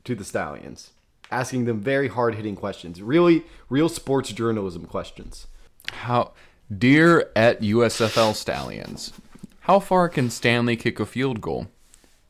[0.05, 0.93] to the Stallions,
[1.31, 5.49] asking them very hard hitting questions, really real sports journalism questions.
[5.93, 6.33] How,
[6.77, 9.12] dear at USFL Stallions,
[9.61, 11.66] how far can Stanley kick a field goal?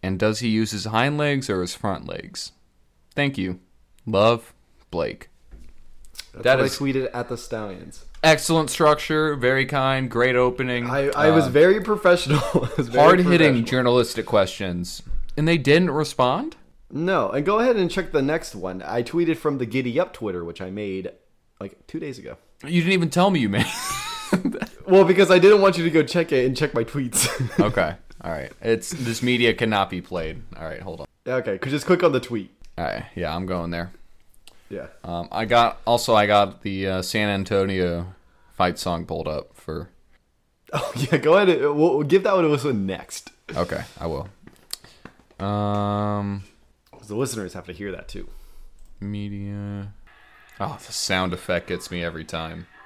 [0.03, 2.53] And does he use his hind legs or his front legs?
[3.15, 3.61] Thank you.
[4.07, 4.55] Love,
[4.91, 5.29] Blake.
[6.33, 8.05] That's That what is- I tweeted at the Stallions.
[8.27, 10.91] Excellent structure, very kind, great opening.
[10.91, 12.41] I, I was Uh, very professional.
[12.77, 15.01] Was very hard hitting journalistic questions.
[15.37, 16.57] And they didn't respond?
[16.91, 18.83] No, and go ahead and check the next one.
[18.83, 21.13] I tweeted from the Giddy Up Twitter, which I made
[21.61, 22.37] like two days ago.
[22.65, 23.67] You didn't even tell me you made.
[24.87, 27.27] Well, because I didn't want you to go check it and check my tweets.
[27.61, 27.97] okay.
[28.23, 28.53] All right.
[28.63, 30.43] It's this media cannot be played.
[30.57, 31.07] All right, hold on.
[31.27, 32.51] okay, could just click on the tweet.
[32.79, 33.05] All right.
[33.17, 33.91] Yeah, I'm going there.
[34.69, 34.87] Yeah.
[35.05, 38.15] Um, I got also I got the uh, San Antonio
[38.57, 39.91] fight song pulled up for.
[40.73, 41.61] Oh yeah, go ahead.
[41.61, 43.31] We'll, we'll give that one a listen next.
[43.55, 44.29] Okay, I will.
[45.39, 46.43] Um,
[47.07, 48.29] The listeners have to hear that too.
[48.99, 49.93] media.
[50.59, 52.67] Oh, the sound effect gets me every time.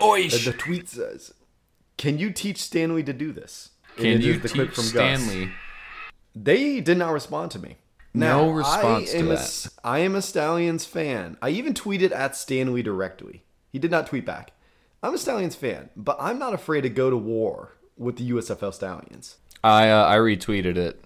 [0.00, 1.34] And the tweet says,
[1.96, 4.88] "Can you teach Stanley to do this?" Can you is the clip teach Gus.
[4.90, 5.50] Stanley?
[6.34, 7.76] They did not respond to me.
[8.14, 9.68] No response I to am a that.
[9.84, 11.36] I am a Stallions fan.
[11.42, 13.42] I even tweeted at Stanley directly.
[13.70, 14.52] He did not tweet back.
[15.02, 18.74] I'm a Stallions fan, but I'm not afraid to go to war with the USFL
[18.74, 19.36] Stallions.
[19.62, 21.04] I uh, I retweeted it.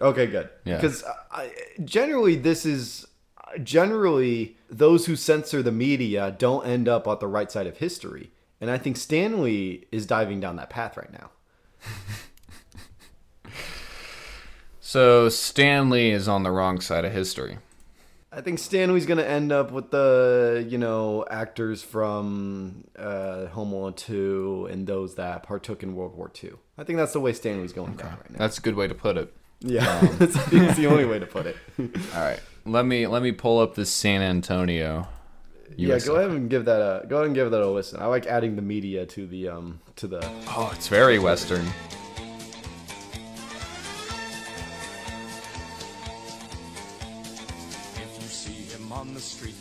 [0.00, 0.48] Okay, good.
[0.64, 0.76] Yeah.
[0.76, 1.50] Because I,
[1.84, 3.06] generally, this is
[3.62, 8.30] generally those who censor the media don't end up on the right side of history,
[8.60, 11.30] and I think Stanley is diving down that path right now.
[14.88, 17.58] So Stanley is on the wrong side of history.
[18.32, 23.92] I think Stanley's gonna end up with the you know actors from uh, Home Alone
[23.92, 26.52] two and those that partook in World War II.
[26.78, 28.38] I think that's the way Stanley's going down right now.
[28.38, 29.30] That's a good way to put it.
[29.60, 31.56] Yeah, that's, I it's the only way to put it.
[31.78, 35.06] All right, let me let me pull up this San Antonio.
[35.76, 38.00] yeah, go ahead and give that a go ahead and give that a listen.
[38.00, 41.66] I like adding the media to the um to the Oh, it's very Western.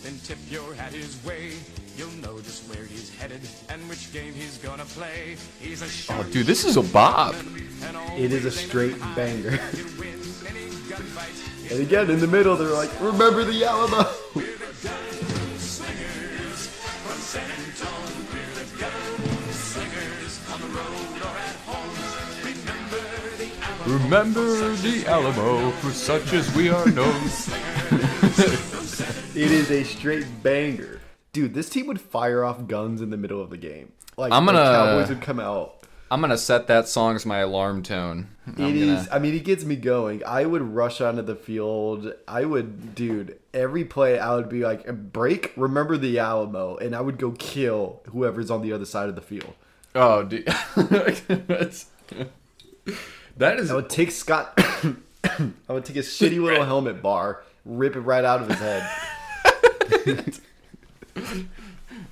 [0.07, 1.51] Then tip your hat his way.
[1.97, 5.35] You'll know just where he's headed and which game he's gonna play.
[5.59, 7.35] He's a Oh, dude, this is a bop.
[7.83, 9.51] and all It is a straight banger.
[9.51, 11.71] he'll win any gunfight.
[11.71, 14.03] And again, in the middle, they're like, "Remember the Alamo."
[15.59, 16.67] Slingers
[17.03, 21.91] from San Antonio, we're the gunslingers on the road or at home.
[22.45, 23.03] Remember
[23.41, 24.03] the Alamo.
[24.03, 27.21] Remember the Alamo, for such as we are known.
[29.37, 30.99] It is a straight banger,
[31.31, 31.53] dude.
[31.53, 33.91] This team would fire off guns in the middle of the game.
[34.17, 35.75] Like I'm the gonna- Cowboys would come out.
[36.09, 38.29] I'm gonna set that song as my alarm tone.
[38.47, 39.05] It I'm is.
[39.05, 40.23] gonna- I mean, it gets me going.
[40.25, 42.13] I would rush onto the field.
[42.27, 43.37] I would, dude.
[43.53, 45.51] Every play, I would be like, "Break!
[45.55, 49.21] Remember the Alamo," and I would go kill whoever's on the other side of the
[49.21, 49.53] field.
[49.93, 50.45] Oh, dude.
[50.75, 51.85] That's-
[53.37, 54.53] that is I would take Scott.
[55.23, 58.89] I would take his shitty little helmet bar, rip it right out of his head.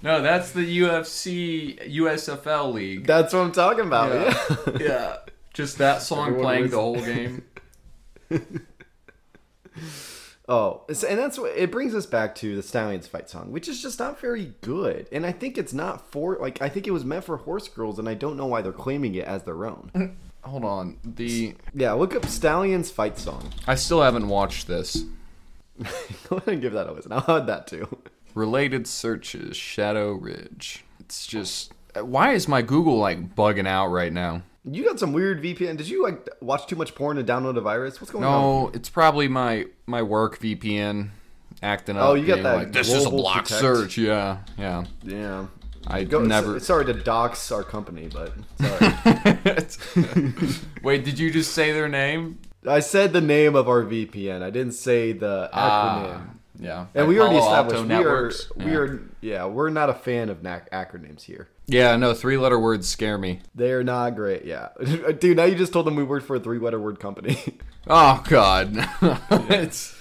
[0.02, 3.06] no, that's the UFC USFL league.
[3.08, 4.14] That's what I'm talking about.
[4.14, 4.34] Yeah.
[4.68, 4.78] Yeah.
[4.86, 5.18] Yeah,
[5.54, 7.44] just that song Everyone playing was- the whole game.
[10.48, 13.82] Oh, and that's what it brings us back to the Stallions fight song, which is
[13.82, 15.08] just not very good.
[15.12, 17.98] And I think it's not for like I think it was meant for horse girls,
[17.98, 20.16] and I don't know why they're claiming it as their own.
[20.44, 23.52] Hold on, the yeah, look up Stallions fight song.
[23.66, 25.04] I still haven't watched this.
[26.30, 27.12] Go ahead and give that a listen.
[27.12, 27.88] I'll add that too.
[28.34, 30.84] Related searches, Shadow Ridge.
[31.00, 34.42] It's just why is my Google like bugging out right now?
[34.64, 35.78] You got some weird VPN.
[35.78, 38.02] Did you like watch too much porn and download a virus?
[38.02, 38.32] What's going on?
[38.32, 41.10] No, it's probably my my work VPN
[41.62, 42.10] acting oh, up.
[42.10, 43.98] Oh, you got that like, this is a block protect." search.
[43.98, 44.86] Yeah, yeah.
[45.04, 45.48] Yeah.
[45.88, 46.60] I Go, never.
[46.60, 50.36] Sorry to dox our company, but sorry.
[50.84, 52.40] Wait, did you just say their name?
[52.68, 54.42] I said the name of our VPN.
[54.42, 55.54] I didn't say the acronym.
[55.54, 56.22] Ah,
[56.60, 56.86] yeah.
[56.96, 58.52] and we already Palo established we are Networks.
[58.56, 58.78] we Yeah.
[58.78, 61.48] are yeah we're not a fan of nac- acronyms here.
[61.68, 63.42] Yeah, no, three letter words scare me.
[63.56, 64.46] They are not great.
[64.46, 64.70] Yeah,
[65.20, 65.38] dude.
[65.38, 67.38] Now you just told them we worked for a three-letter word company.
[67.88, 68.74] Oh God,
[69.52, 69.96] it's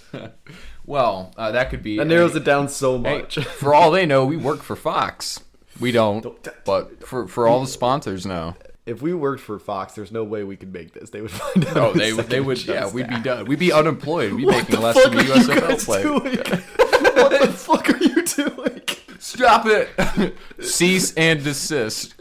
[0.87, 1.99] well, uh, that could be.
[1.99, 3.39] that narrows it down so Hey, much.
[3.45, 5.41] for all they know, we work for Fox.
[5.81, 6.25] We don't,
[6.65, 8.55] but for for all the sponsors know.
[8.87, 11.11] If we worked for Fox, there's no way we could make this.
[11.11, 11.76] They would find out.
[11.76, 12.64] Oh, they second they would.
[12.66, 13.47] Yeah, we'd be done.
[13.47, 14.32] We'd be unemployed.
[14.32, 16.03] We'd be making less than a USFL player.
[16.03, 16.37] doing?
[17.16, 18.82] what the fuck are you doing?
[19.18, 20.37] Stop it!
[20.61, 22.14] Cease and desist.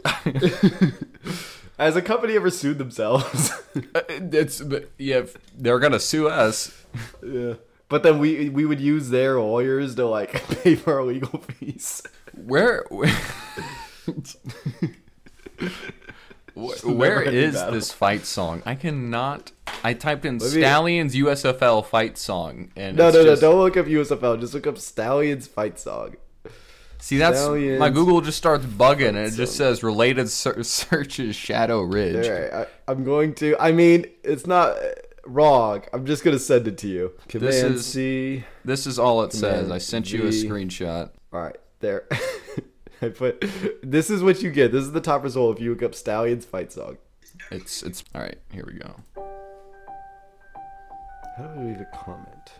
[1.78, 3.52] Has a company ever sued themselves?
[3.92, 4.62] Uh, it's
[4.98, 5.22] yeah.
[5.58, 6.72] They're gonna sue us.
[7.24, 7.54] yeah.
[7.88, 12.00] But then we we would use their lawyers to like pay for our legal fees.
[12.32, 12.84] Where?
[12.92, 13.10] Wh-
[16.54, 17.72] Where battle.
[17.72, 18.62] this fight song?
[18.64, 19.52] I cannot.
[19.82, 23.50] I typed in me- Stallions USFL fight song, and No, no, just, no!
[23.50, 24.40] Don't look up USFL.
[24.40, 26.16] Just look up Stallions fight song.
[26.98, 27.80] See, that's Stallions.
[27.80, 32.26] my Google just starts bugging, and it just says related ser- searches Shadow Ridge.
[32.26, 33.56] All right, I, I'm going to.
[33.58, 34.80] I mean, it's not uh,
[35.26, 35.82] wrong.
[35.92, 37.12] I'm just gonna send it to you.
[37.28, 38.44] Command is- C.
[38.64, 39.70] This is all it says.
[39.70, 41.10] I sent you a screenshot.
[41.32, 42.06] All right, there.
[43.02, 43.44] I put.
[43.82, 44.72] This is what you get.
[44.72, 46.98] This is the top result if you look up Stallions fight song.
[47.50, 48.38] It's it's all right.
[48.52, 48.94] Here we go.
[51.36, 52.52] How do I leave a comment?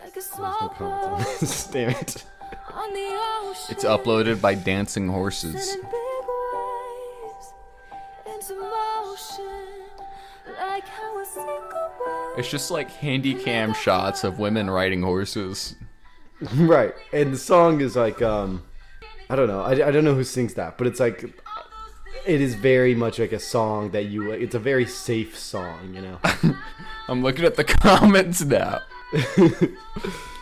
[0.00, 1.66] Like a There's small no comments on this.
[1.72, 2.24] Damn it.
[2.72, 3.66] on the ocean.
[3.70, 5.52] It's uploaded by Dancing Horses.
[5.52, 6.24] Sending big
[7.24, 7.52] waves
[8.26, 9.74] into motion.
[10.58, 15.74] Like how a single wave It's just like handy cam shots of women riding horses.
[16.54, 18.62] right, and the song is like um,
[19.30, 19.60] I don't know.
[19.60, 21.24] I, I don't know who sings that, but it's like
[22.26, 24.30] it is very much like a song that you.
[24.30, 26.18] It's a very safe song, you know.
[27.08, 28.80] I'm looking at the comments now.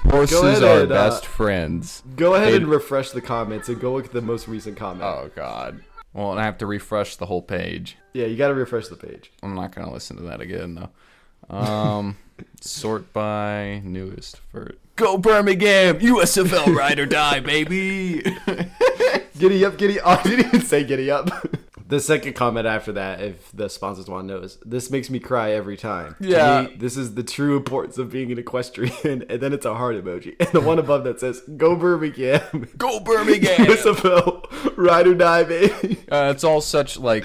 [0.05, 2.03] Horses are and, uh, best friends.
[2.17, 5.03] Go ahead and refresh the comments and go look at the most recent comment.
[5.03, 5.83] Oh God.
[6.13, 7.97] Well, and I have to refresh the whole page.
[8.15, 9.31] Yeah, you got to refresh the page.
[9.43, 11.55] I'm not gonna listen to that again though.
[11.55, 12.17] Um,
[12.61, 18.23] sort by newest for Go Birmingham, USFL ride or die, baby.
[19.39, 20.21] Giddy up, giddy up.
[20.25, 21.29] I didn't even say giddy up.
[21.89, 25.21] The second comment after that, if the sponsors want to know, is this makes me
[25.21, 26.17] cry every time.
[26.19, 26.63] Yeah.
[26.63, 29.23] me, this is the true importance of being an equestrian.
[29.31, 30.35] And then it's a heart emoji.
[30.41, 32.67] And the one above that says, Go Birmingham.
[32.77, 33.67] Go Birmingham.
[33.67, 35.99] USFL, ride or die, baby.
[36.11, 37.25] Uh, it's all such like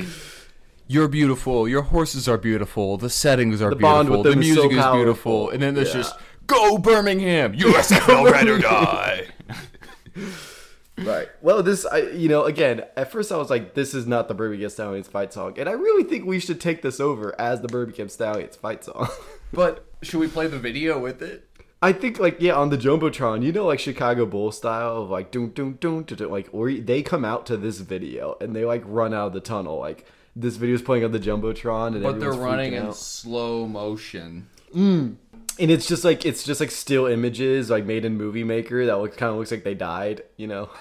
[0.85, 4.43] you're beautiful, your horses are beautiful, the settings are The bond beautiful, with the them
[4.43, 6.01] is so music is beautiful, and then there's Yeah.
[6.01, 6.15] just
[6.47, 9.27] Go Birmingham, USFL ride or die.
[10.97, 11.29] Right.
[11.41, 14.33] Well, this, I, you know, again, at first I was like, this is not the
[14.35, 15.57] Birmingham Stallions fight song.
[15.57, 19.07] And I really think we should take this over as the Birmingham Stallions fight song.
[19.53, 21.45] But should we play the video with it?
[21.81, 25.29] I think like yeah on the jumbotron, you know like Chicago Bull style of like
[25.29, 28.63] doom doom doom doom, doom like or they come out to this video and they
[28.63, 30.05] like run out of the tunnel like
[30.37, 32.95] this video is playing on the jumbotron and But they're everyone's running in out.
[32.95, 34.47] slow motion.
[34.73, 35.15] Mm.
[35.61, 38.97] And it's just like it's just like still images like made in Movie Maker that
[38.99, 40.69] looks kind of looks like they died, you know.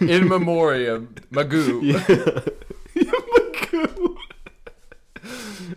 [0.00, 1.82] In memoriam, McGough.
[2.94, 3.04] yeah.
[3.04, 4.16] McGough.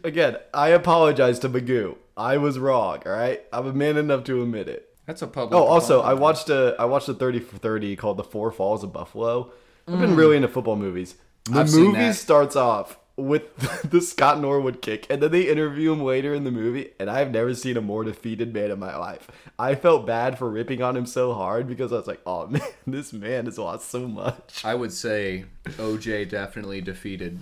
[0.03, 1.97] Again, I apologize to McGough.
[2.18, 3.01] I was wrong.
[3.05, 4.89] All right, I'm a man enough to admit it.
[5.05, 5.53] That's a public.
[5.59, 8.84] Oh, also, I watched a I watched a thirty for thirty called "The Four Falls
[8.84, 9.51] of Buffalo."
[9.88, 9.99] I've Mm.
[10.01, 11.16] been really into football movies.
[11.45, 13.55] The I've movie starts off with
[13.89, 17.32] the Scott Norwood kick, and then they interview him later in the movie, and I've
[17.32, 19.30] never seen a more defeated man in my life.
[19.57, 22.61] I felt bad for ripping on him so hard because I was like, "Oh man,
[22.86, 27.39] this man has lost so much." I would say OJ definitely defeated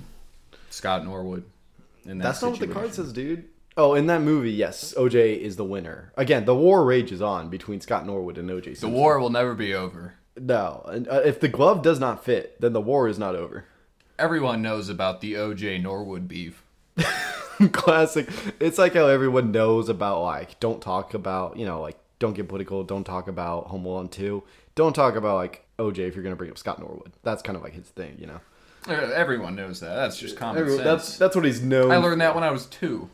[0.70, 1.46] Scott Norwood.
[2.06, 3.46] In that That's not what the card says, dude.
[3.76, 6.12] Oh, in that movie, yes, OJ is the winner.
[6.16, 8.80] Again, the war rages on between Scott Norwood and OJ.
[8.80, 10.14] The war will never be over.
[10.40, 13.66] No, and, uh, if the glove does not fit, then the war is not over.
[14.20, 16.64] Everyone knows about the OJ Norwood beef.
[17.72, 18.28] Classic.
[18.60, 22.48] It's like how everyone knows about like don't talk about you know like don't get
[22.48, 22.84] political.
[22.84, 24.44] Don't talk about Home Alone two.
[24.76, 27.12] Don't talk about like OJ if you're gonna bring up Scott Norwood.
[27.24, 28.40] That's kind of like his thing, you know.
[28.88, 29.96] Uh, Everyone knows that.
[29.96, 31.06] That's just common Everyone- sense.
[31.06, 31.92] that's that's what he's known.
[31.92, 33.10] I learned that when I was two.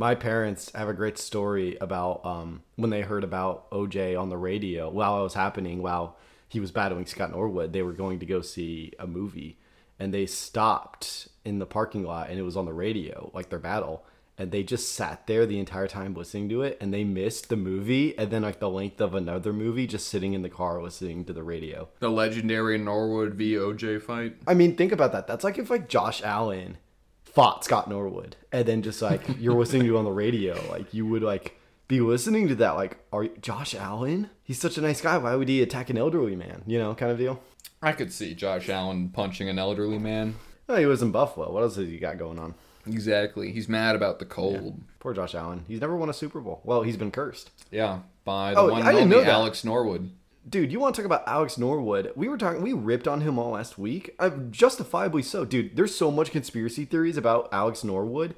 [0.00, 4.36] My parents have a great story about um, when they heard about OJ on the
[4.36, 6.16] radio while it was happening, while
[6.48, 7.72] he was battling Scott Norwood.
[7.72, 9.58] They were going to go see a movie,
[9.98, 13.58] and they stopped in the parking lot, and it was on the radio, like their
[13.58, 14.04] battle.
[14.40, 17.56] And they just sat there the entire time listening to it, and they missed the
[17.56, 21.24] movie, and then like the length of another movie, just sitting in the car listening
[21.24, 21.88] to the radio.
[21.98, 24.36] The legendary Norwood v OJ fight.
[24.46, 25.26] I mean, think about that.
[25.26, 26.78] That's like if like Josh Allen
[27.24, 30.94] fought Scott Norwood, and then just like you're listening to it on the radio, like
[30.94, 31.57] you would like
[31.88, 32.72] be listening to that.
[32.76, 34.30] Like, are you, Josh Allen?
[34.42, 35.18] He's such a nice guy.
[35.18, 36.62] Why would he attack an elderly man?
[36.66, 37.40] You know, kind of deal.
[37.82, 40.36] I could see Josh Allen punching an elderly man.
[40.68, 41.50] Oh, he was in Buffalo.
[41.52, 42.54] What else has he got going on?
[42.86, 43.52] Exactly.
[43.52, 44.80] He's mad about the cold.
[45.00, 45.64] Poor Josh Allen.
[45.68, 46.60] He's never won a Super Bowl.
[46.64, 47.50] Well, he's been cursed.
[47.70, 49.28] Yeah, by the Oh, one I didn't and know that.
[49.28, 50.10] Alex Norwood.
[50.48, 52.12] Dude, you want to talk about Alex Norwood?
[52.16, 54.14] We were talking, we ripped on him all last week.
[54.18, 55.44] Uh, justifiably so.
[55.44, 58.34] Dude, there's so much conspiracy theories about Alex Norwood.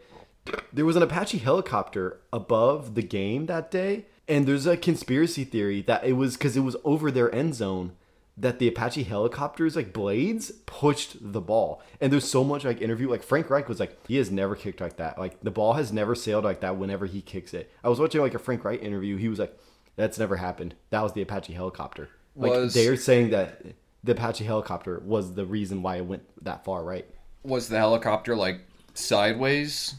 [0.73, 5.83] There was an Apache helicopter above the game that day, and there's a conspiracy theory
[5.83, 7.93] that it was because it was over their end zone
[8.37, 11.83] that the Apache helicopters, like blades, pushed the ball.
[12.01, 14.81] And there's so much like interview, like Frank Reich was like, he has never kicked
[14.81, 15.19] like that.
[15.19, 17.71] Like the ball has never sailed like that whenever he kicks it.
[17.85, 19.17] I was watching like a Frank Reich interview.
[19.17, 19.59] He was like,
[19.97, 20.75] that's never happened.
[20.89, 22.09] That was the Apache helicopter.
[22.35, 23.63] Like Was- they're saying that
[24.03, 27.07] the Apache helicopter was the reason why it went that far, right?
[27.43, 28.61] Was the helicopter like
[28.95, 29.95] sideways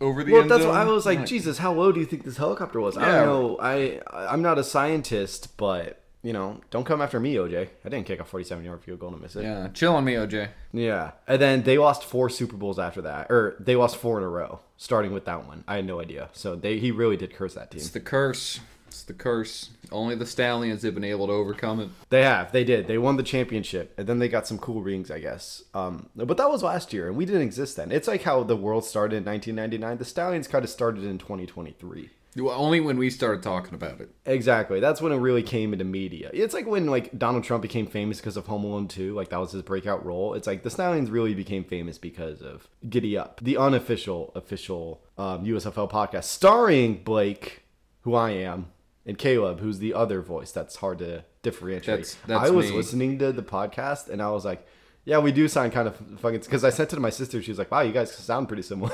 [0.00, 0.72] over the Well, end that's zone?
[0.74, 2.96] why I was like, Jesus, how low do you think this helicopter was?
[2.96, 3.58] I don't know.
[3.60, 7.68] I I'm not a scientist, but you know, don't come after me, OJ.
[7.84, 9.44] I didn't kick a 47 yard field goal to miss it.
[9.44, 10.48] Yeah, chill on me, OJ.
[10.72, 11.12] Yeah.
[11.28, 14.28] And then they lost four Super Bowls after that, or they lost four in a
[14.28, 15.62] row, starting with that one.
[15.68, 16.30] I had no idea.
[16.32, 17.80] So they he really did curse that team.
[17.80, 18.58] It's the curse.
[18.96, 19.68] It's the curse.
[19.92, 21.90] Only the Stallions have been able to overcome it.
[22.08, 22.50] They have.
[22.50, 22.86] They did.
[22.86, 25.62] They won the championship, and then they got some cool rings, I guess.
[25.74, 27.92] Um, but that was last year, and we didn't exist then.
[27.92, 29.98] It's like how the world started in 1999.
[29.98, 32.08] The Stallions kind of started in 2023.
[32.36, 34.10] Well, Only when we started talking about it.
[34.24, 34.80] Exactly.
[34.80, 36.30] That's when it really came into media.
[36.32, 39.14] It's like when like Donald Trump became famous because of Home Alone 2.
[39.14, 40.32] Like that was his breakout role.
[40.32, 45.44] It's like the Stallions really became famous because of Giddy Up, the unofficial official um,
[45.44, 47.62] USFL podcast starring Blake,
[48.02, 48.66] who I am,
[49.06, 50.52] and Caleb, who's the other voice.
[50.52, 51.86] That's hard to differentiate.
[51.86, 52.76] That's- that's I was me.
[52.76, 54.66] listening to the podcast and I was like,
[55.04, 56.40] yeah, we do sound kind of fucking.
[56.40, 57.40] Because I sent it to my sister.
[57.40, 58.92] She was like, wow, you guys sound pretty similar.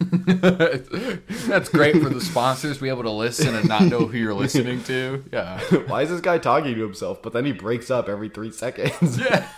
[0.00, 4.34] That's great for the sponsors to be able to listen and not know who you're
[4.34, 5.24] listening to.
[5.32, 5.60] Yeah.
[5.86, 7.22] Why is this guy talking to himself?
[7.22, 9.18] But then he breaks up every three seconds.
[9.20, 9.48] Yeah.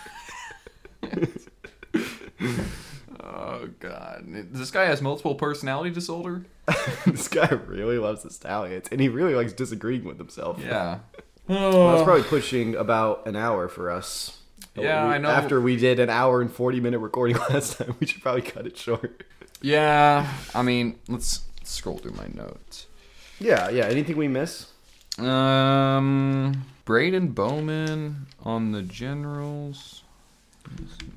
[3.21, 6.45] Oh god, this guy has multiple personality disorder.
[7.05, 10.59] this guy really loves the Stallions, and he really likes disagreeing with himself.
[10.61, 10.99] Yeah.
[11.47, 14.37] Well, that's probably pushing about an hour for us.
[14.75, 15.29] Yeah, We- I know.
[15.29, 18.65] After we did an hour and 40 minute recording last time, we should probably cut
[18.67, 19.23] it short.
[19.61, 20.31] Yeah.
[20.55, 22.87] I mean, let's scroll through my notes.
[23.39, 23.85] Yeah, yeah.
[23.85, 24.67] Anything we miss?
[25.17, 30.03] Um, Braden Bowman on the Generals.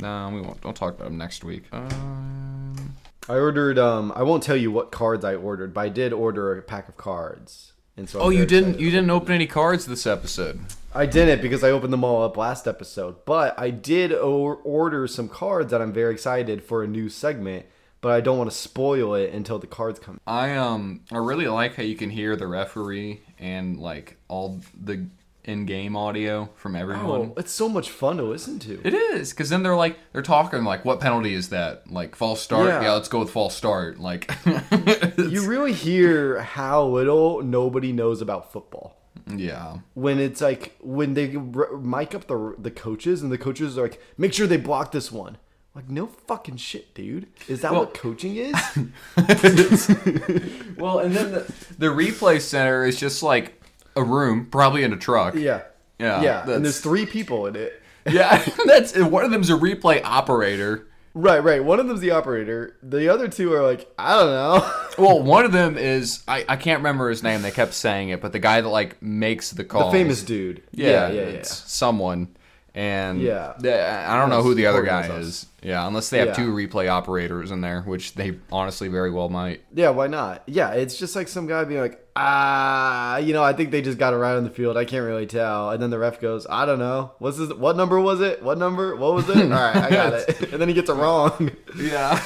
[0.00, 0.60] No, we won't.
[0.60, 1.64] Don't talk about them next week.
[1.72, 2.94] Um,
[3.28, 6.56] I ordered, um, I won't tell you what cards I ordered, but I did order
[6.56, 7.72] a pack of cards.
[7.96, 8.80] And so I'm oh, you didn't.
[8.80, 10.60] You didn't open any cards this episode.
[10.94, 13.24] I didn't because I opened them all up last episode.
[13.24, 17.66] But I did or- order some cards that I'm very excited for a new segment,
[18.00, 20.18] but I don't want to spoil it until the cards come.
[20.26, 25.06] I um, I really like how you can hear the referee and like all the
[25.44, 27.04] in-game audio from everyone.
[27.04, 28.80] Oh, it's so much fun to listen to.
[28.84, 31.90] It is because then they're like they're talking like, what penalty is that?
[31.90, 32.68] Like false start?
[32.68, 32.82] Yeah.
[32.82, 33.98] Yeah, let's go with false start.
[33.98, 34.30] Like,
[35.18, 38.96] you really hear how little nobody knows about football.
[39.26, 43.76] yeah, when it's like when they r- mic up the the coaches and the coaches
[43.78, 45.38] are like, make sure they block this one.
[45.74, 47.28] Like no fucking shit, dude.
[47.48, 48.54] Is that Well- what coaching is?
[50.76, 53.61] Well, and then the, the replay center is just like
[53.96, 55.34] a room, probably in a truck.
[55.34, 55.62] yeah,
[55.98, 56.50] Yeah, yeah.
[56.50, 57.82] And there's three people in it.
[58.10, 58.44] yeah.
[58.66, 60.88] That's one of them's a replay operator.
[61.14, 61.62] Right, right.
[61.62, 62.76] One of them's the operator.
[62.82, 64.72] The other two are like, I don't know.
[64.98, 67.40] Well, one of them is I, I can't remember his name.
[67.40, 70.62] They kept saying it, but the guy that like makes the call, the famous dude.
[70.70, 71.20] Yeah, yeah, yeah.
[71.20, 72.36] It's someone.
[72.74, 73.52] And Yeah.
[73.62, 75.46] yeah, I don't know who the other guy is.
[75.62, 76.34] Yeah, unless they have Yeah.
[76.34, 79.60] two replay operators in there, which they honestly very well might.
[79.74, 80.42] Yeah, why not?
[80.46, 83.98] Yeah, it's just like some guy being like, ah, you know, I think they just
[83.98, 84.76] got it right on the field.
[84.78, 85.70] I can't really tell.
[85.70, 87.12] And then the ref goes, I don't know.
[87.18, 87.50] What's this?
[87.52, 88.42] What number was it?
[88.42, 88.96] What number?
[88.96, 89.36] What was it?
[89.42, 90.52] All right, I got it.
[90.52, 91.50] And then he gets it wrong.
[91.76, 92.22] Yeah.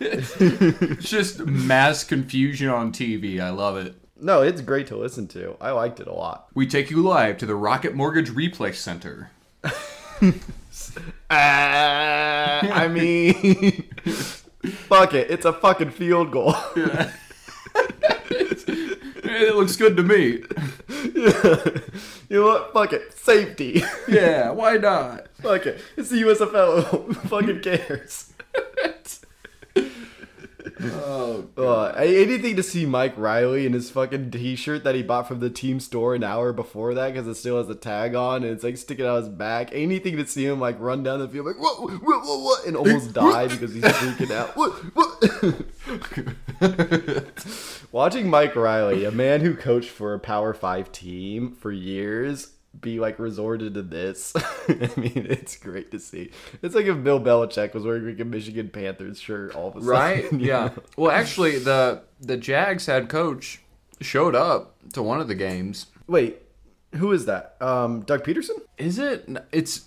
[0.00, 0.36] it's
[1.10, 3.40] just mass confusion on TV.
[3.40, 3.94] I love it.
[4.18, 5.56] No, it's great to listen to.
[5.60, 6.46] I liked it a lot.
[6.54, 9.30] We take you live to the Rocket Mortgage Replay Center.
[11.30, 13.82] Ah, I mean,
[14.88, 15.30] fuck it.
[15.30, 16.54] It's a fucking field goal.
[18.28, 20.42] it looks good to me.
[21.14, 22.72] you know what?
[22.72, 23.12] Fuck it.
[23.18, 23.82] Safety.
[24.08, 25.28] Yeah, why not?
[25.42, 25.80] fuck it.
[25.96, 26.84] It's the USFL.
[26.84, 28.32] Who fucking cares?
[30.82, 35.40] Oh, Uh, anything to see Mike Riley in his fucking t-shirt that he bought from
[35.40, 38.52] the team store an hour before that because it still has the tag on and
[38.52, 39.70] it's like sticking out his back.
[39.72, 42.76] Anything to see him like run down the field like what what what, what and
[42.76, 44.54] almost die because he's freaking out.
[44.56, 45.22] What what?
[47.92, 52.48] Watching Mike Riley, a man who coached for a Power Five team for years,
[52.80, 54.34] be like resorted to this.
[54.68, 56.30] I mean, it's great to see.
[56.62, 59.80] It's like if Bill Belichick was wearing like a Michigan Panthers shirt all of a
[59.80, 59.90] sudden.
[59.90, 60.32] right?
[60.32, 60.66] Yeah.
[60.66, 60.82] know?
[60.96, 63.60] Well, actually, the the Jags head coach
[64.00, 65.86] showed up to one of the games.
[66.06, 66.42] Wait,
[66.94, 67.56] who is that?
[67.60, 68.60] Um, Doug Pederson?
[68.78, 69.28] Is it?
[69.52, 69.86] It's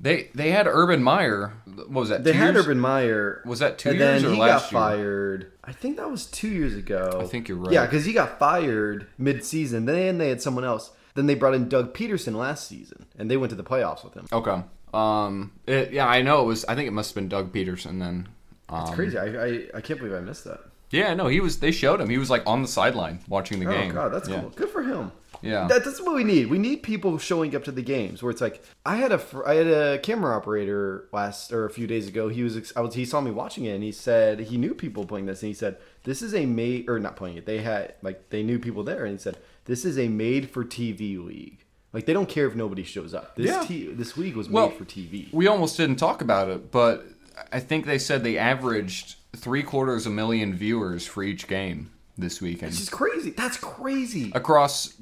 [0.00, 0.30] they.
[0.34, 1.54] They had Urban Meyer.
[1.66, 2.24] What was that?
[2.24, 2.66] They had years?
[2.66, 3.42] Urban Meyer.
[3.44, 4.96] Was that two and years then or he last got year?
[4.98, 5.52] fired.
[5.64, 7.20] I think that was two years ago.
[7.20, 7.72] I think you're right.
[7.72, 9.84] Yeah, because he got fired mid-season.
[9.84, 10.90] Then they had someone else.
[11.18, 14.14] Then they brought in Doug Pederson last season, and they went to the playoffs with
[14.14, 14.26] him.
[14.32, 14.62] Okay.
[14.94, 15.52] Um.
[15.66, 16.64] It, yeah, I know it was.
[16.64, 18.28] I think it must have been Doug Pederson then.
[18.68, 19.18] Um, It's crazy.
[19.18, 20.60] I, I I can't believe I missed that.
[20.90, 21.58] Yeah, no, he was.
[21.58, 22.08] They showed him.
[22.08, 23.90] He was like on the sideline watching the Oh game.
[23.90, 24.40] Oh god, that's yeah.
[24.40, 24.50] cool.
[24.50, 25.12] Good for him.
[25.42, 25.68] Yeah.
[25.68, 26.48] That, that's what we need.
[26.50, 29.54] We need people showing up to the games where it's like I had a I
[29.54, 32.28] had a camera operator last or a few days ago.
[32.28, 35.04] He was I was he saw me watching it and he said he knew people
[35.04, 37.46] playing this and he said this is a made or not playing it.
[37.46, 39.36] They had like they knew people there and he said
[39.68, 41.64] this is a made for TV league.
[41.92, 43.36] Like they don't care if nobody shows up.
[43.36, 43.64] This Yeah.
[43.64, 45.28] t- this league was Well, made for TV.
[45.32, 47.06] We almost didn't talk about it, but
[47.52, 52.40] I think they said they averaged three quarters a million viewers for each game this
[52.42, 53.30] weekend This is crazy.
[53.30, 54.32] That's crazy.
[54.34, 54.94] across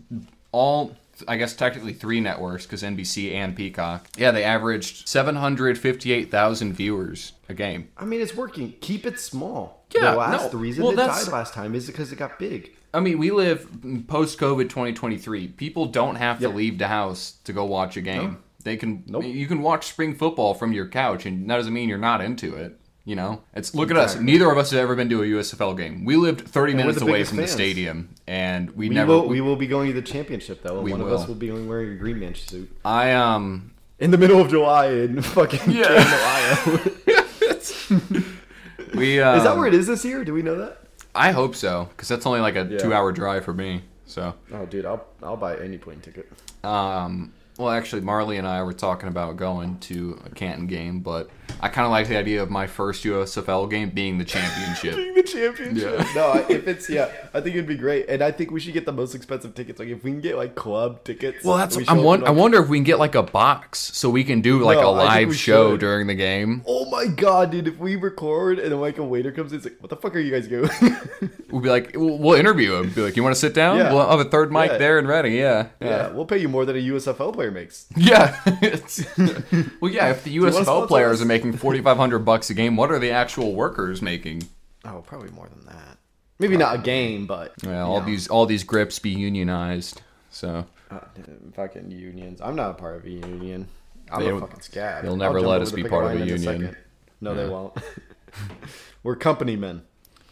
[0.52, 0.96] all.
[1.26, 4.06] I guess technically three networks because NBC and Peacock.
[4.18, 7.88] Yeah, they averaged seven hundred fifty-eight thousand viewers a game.
[7.96, 8.74] I mean, it's working.
[8.82, 9.86] Keep it small.
[9.94, 10.48] Yeah, the, last, no.
[10.50, 12.72] the reason Well, it died last time is because it got big.
[12.96, 13.68] I mean, we live
[14.08, 15.48] post COVID 2023.
[15.48, 18.30] People don't have to leave the house to go watch a game.
[18.32, 18.36] No.
[18.64, 19.04] They can.
[19.06, 19.24] Nope.
[19.24, 22.56] You can watch spring football from your couch, and that doesn't mean you're not into
[22.56, 22.80] it.
[23.04, 24.16] You know, it's look at us.
[24.16, 26.06] Neither of us have ever been to a USFL game.
[26.06, 29.12] We lived 30 we're minutes away from the stadium, and we, We never.
[29.12, 29.28] will.
[29.28, 31.50] We will be going to the championship though, and We one of us will be
[31.50, 33.72] wearing a green man suit I um.
[33.98, 35.84] in the middle of July in fucking Yeah.
[35.90, 36.90] Ohio.
[38.94, 40.24] We um, is that where it is this year?
[40.24, 40.85] Do we know that?
[41.16, 42.78] I hope so, because that's only like a Yeah.
[42.78, 43.82] two-hour drive for me.
[44.06, 46.30] So Oh, dude, I'll I'll buy any plane ticket.
[46.64, 47.32] um.
[47.58, 51.30] Well, actually, Marley and I were talking about going to a Canton game, but
[51.60, 54.96] I kind of like the idea of my first USFL game being the championship.
[54.96, 55.98] being the championship.
[56.00, 56.12] Yeah.
[56.14, 58.84] No, if it's yeah, I think it'd be great, and I think we should get
[58.84, 59.78] the most expensive tickets.
[59.78, 61.44] Like if we can get like club tickets.
[61.44, 63.22] Well, that's we I'm show won- up I wonder if we can get like a
[63.22, 65.80] box so we can do like No, a I think live show should.
[65.80, 66.62] during the game.
[66.66, 67.68] Oh my god, dude!
[67.68, 70.14] If we record and then like a waiter comes in, it's like, what the fuck
[70.14, 70.70] are you guys doing?
[71.48, 72.90] We'll be like, we'll, we'll interview him.
[72.90, 73.78] Be like, you want to sit down?
[73.78, 73.92] Yeah.
[73.94, 74.78] We'll have a third mic Yeah.
[74.78, 75.30] there and ready.
[75.30, 77.86] Yeah, yeah, we'll pay you more than a USFL player makes.
[77.96, 78.36] Yeah.
[79.80, 80.10] Well, yeah.
[80.10, 81.22] If the USFL players us?
[81.22, 84.44] are making forty five hundred bucks a game, what are the actual workers making?
[84.84, 85.98] Oh, probably more than that.
[86.38, 90.02] Maybe not a game, but Yeah, all these all these grips be unionized.
[90.30, 91.00] So uh,
[91.54, 92.40] fucking unions.
[92.40, 93.68] I'm not a part of a union.
[94.10, 95.02] I'm They- a fucking scab.
[95.04, 96.38] they'll never let us be part of a union.
[96.38, 96.76] second.
[97.20, 97.72] No, they won't.
[99.02, 99.82] We're company men.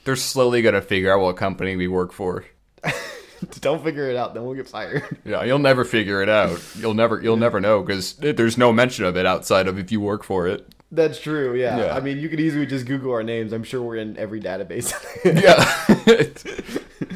[0.05, 2.45] they're slowly gonna figure out what company we work for.
[3.61, 5.03] Don't figure it out, then we'll get fired.
[5.25, 6.63] Yeah, you'll never figure it out.
[6.77, 10.01] You'll never you'll never know because there's no mention of it outside of if you
[10.01, 10.74] work for it.
[10.95, 11.55] That's true.
[11.55, 11.79] Yeah.
[11.79, 11.95] Yeah.
[11.97, 13.53] I mean, you could easily just Google our names.
[13.53, 14.93] I'm sure we're in every database.
[15.25, 15.55] Yeah.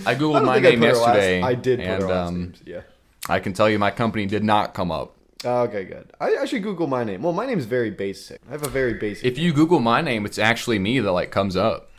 [0.07, 1.43] I I googled don't my I name put last- yesterday.
[1.43, 2.63] I did and um, names.
[2.67, 2.81] Yeah.
[3.29, 5.15] I can tell you my company did not come up.
[5.45, 6.11] Okay, good.
[6.21, 7.23] I, I should Google my name.
[7.23, 8.41] Well, my name's very basic.
[8.49, 9.25] I have a very basic.
[9.25, 11.91] If you Google my name, it's actually me that like comes up.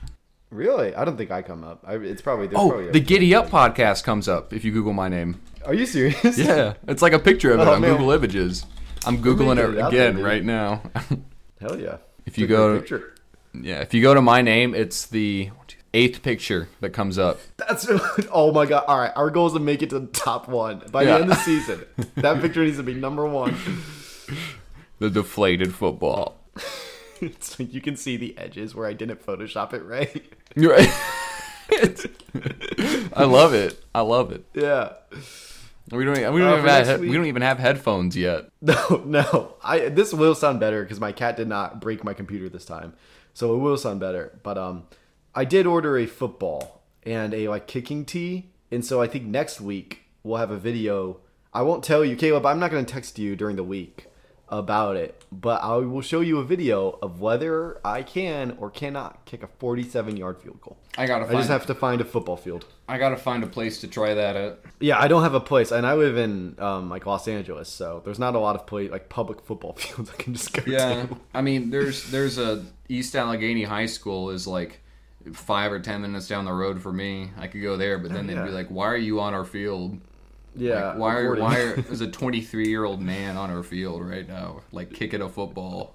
[0.49, 1.83] really, I don't think I come up.
[1.87, 2.47] I, it's probably.
[2.55, 5.39] Oh, probably the Giddy Up podcast comes up if you Google my name.
[5.65, 6.37] Are you serious?
[6.37, 7.91] Yeah, it's like a picture of it Oh, on man.
[7.91, 8.65] Google Images.
[9.05, 10.81] I'm googling it it out there, again right now.
[11.59, 11.97] Hell yeah.
[12.25, 13.15] If you go- picture.
[13.53, 15.49] yeah, if you go to my name, it's the
[15.93, 17.39] eighth picture that comes up.
[17.57, 17.87] That's
[18.31, 18.85] oh my god!
[18.87, 21.07] All right, our goal is to make it to the top one by Yeah.
[21.07, 21.85] the end of the season.
[22.15, 23.55] that picture needs to be number one.
[24.99, 26.37] The deflated football.
[27.21, 30.23] It's like you can see the edges where I didn't Photoshop it right.
[30.55, 30.89] Right.
[33.13, 33.83] I love it.
[33.93, 34.45] I love it.
[34.53, 34.93] Yeah.
[35.91, 36.15] We don't.
[36.33, 36.99] We don't Uh, even have.
[36.99, 38.45] we don't even have headphones yet.
[38.61, 39.55] No, no.
[39.63, 42.93] I this will sound better because my cat did not break my computer this time,
[43.33, 44.39] so it will sound better.
[44.43, 44.83] But um,
[45.33, 49.59] I did order a football and a like kicking tee, and so I think next
[49.61, 51.17] week we'll have a video.
[51.53, 52.45] I won't tell you, Caleb.
[52.45, 54.05] I'm not going to text you during the week
[54.49, 59.25] about it, but I will show you a video of whether I can or cannot
[59.25, 60.77] kick a 47 yard field goal.
[60.97, 61.25] I gotta.
[61.27, 62.65] I just have to find a football field.
[62.89, 64.59] I gotta find a place to try that at.
[64.79, 68.01] Yeah, I don't have a place, and I live in um, like Los Angeles, so
[68.03, 71.05] there's not a lot of play like public football fields I can just go Yeah,
[71.05, 71.17] to.
[71.33, 74.81] I mean, there's there's a East Allegheny High School is like
[75.33, 77.29] five or ten minutes down the road for me.
[77.37, 79.99] I could go there, but then they'd be like, "Why are you on our field?
[80.55, 84.03] Yeah, Like, why are why are, is a 23 year old man on our field
[84.03, 85.93] right now, like kicking a football?"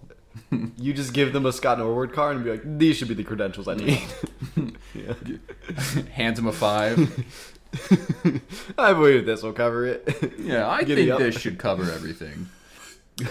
[0.78, 3.22] you just give them a Scott Norwood card and be like, these should be the
[3.22, 4.02] credentials I need.
[4.94, 6.02] Yeah.
[6.12, 7.24] Hands him a five.
[8.78, 10.34] I believe this will cover it.
[10.38, 11.18] Yeah, I Giddy think up.
[11.18, 12.48] this should cover everything.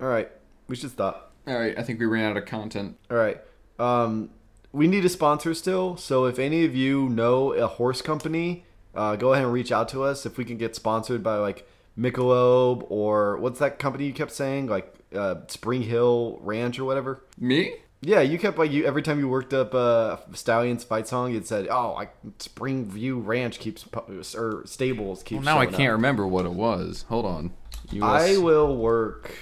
[0.00, 0.30] All right,
[0.68, 1.32] we should stop.
[1.46, 2.96] All right, I think we ran out of content.
[3.10, 3.40] All right,
[3.78, 4.30] um,
[4.72, 5.96] we need a sponsor still.
[5.96, 8.64] So if any of you know a horse company,
[8.94, 10.24] uh, go ahead and reach out to us.
[10.26, 11.68] If we can get sponsored by like
[11.98, 17.24] Michelob or what's that company you kept saying, like uh, Spring Hill Ranch or whatever.
[17.38, 17.74] Me?
[18.04, 21.46] Yeah, you kept like you every time you worked up uh, Stallions fight song, it
[21.46, 23.86] said, "Oh, like Springview Ranch keeps
[24.34, 27.04] or stables keeps." Well, now I can't up." remember what it was.
[27.08, 27.52] Hold on.
[27.92, 29.36] US I will work.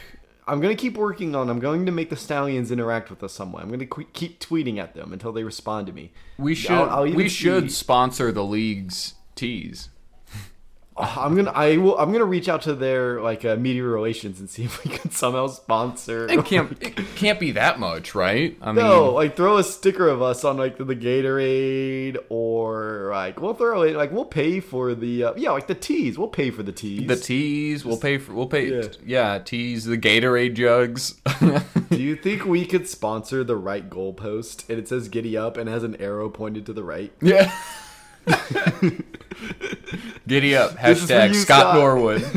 [0.47, 1.49] I'm gonna keep working on.
[1.49, 3.62] I'm going to make the Stallions interact with us some way.
[3.62, 6.12] I'm gonna qu- keep tweeting at them until they respond to me.
[6.39, 6.73] We should.
[6.73, 9.89] I'll- I'll we should see- sponsor the league's teas.
[11.17, 11.51] I'm gonna.
[11.51, 11.99] I will.
[11.99, 15.11] I'm gonna reach out to their like uh, media relations and see if we can
[15.11, 16.27] somehow sponsor.
[16.31, 16.77] It can't.
[16.81, 18.57] it can't be that much, right?
[18.61, 23.11] I mean, No, like throw a sticker of us on like the, the Gatorade or
[23.13, 26.29] like we'll throw it like we'll pay for the uh, yeah like the teas we'll
[26.29, 27.07] pay for the teas.
[27.07, 27.85] the teas.
[27.85, 28.35] We'll pay for.
[28.35, 28.71] We'll pay.
[28.71, 28.89] Yeah.
[29.05, 29.85] Yeah, teas.
[29.85, 31.21] The Gatorade jugs.
[31.91, 35.69] Do you think we could sponsor the right goalpost and it says "Giddy Up" and
[35.69, 37.13] has an arrow pointed to the right?
[37.21, 37.53] yeah.
[40.27, 40.81] Giddy up.
[40.81, 41.75] This is for Hashtag you, Scott Scott.
[41.75, 42.23] Norwood.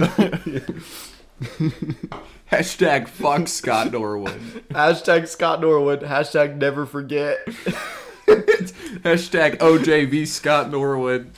[2.52, 4.40] Hashtag fuck Scott Norwood.
[4.70, 6.02] Hashtag Scott Norwood.
[6.02, 7.46] Hashtag Never Forget.
[8.28, 11.32] Hashtag OJV Scott Norwood.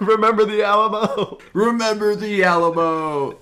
[0.00, 1.38] Remember the Alamo.
[1.52, 3.38] Remember the Alamo.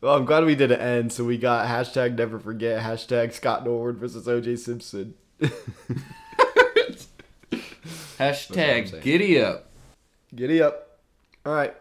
[0.00, 2.82] Well, I'm glad we did an end, so we got hashtag Never Forget.
[2.82, 5.14] Hashtag Scott Norwood versus OJ Simpson.
[8.18, 9.70] Hashtag Giddy up.
[10.34, 10.98] Giddy up.
[11.46, 11.74] All right.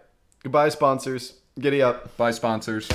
[0.44, 1.34] Goodbye, sponsors.
[1.60, 2.16] Giddy up.
[2.18, 2.88] Bye, sponsors.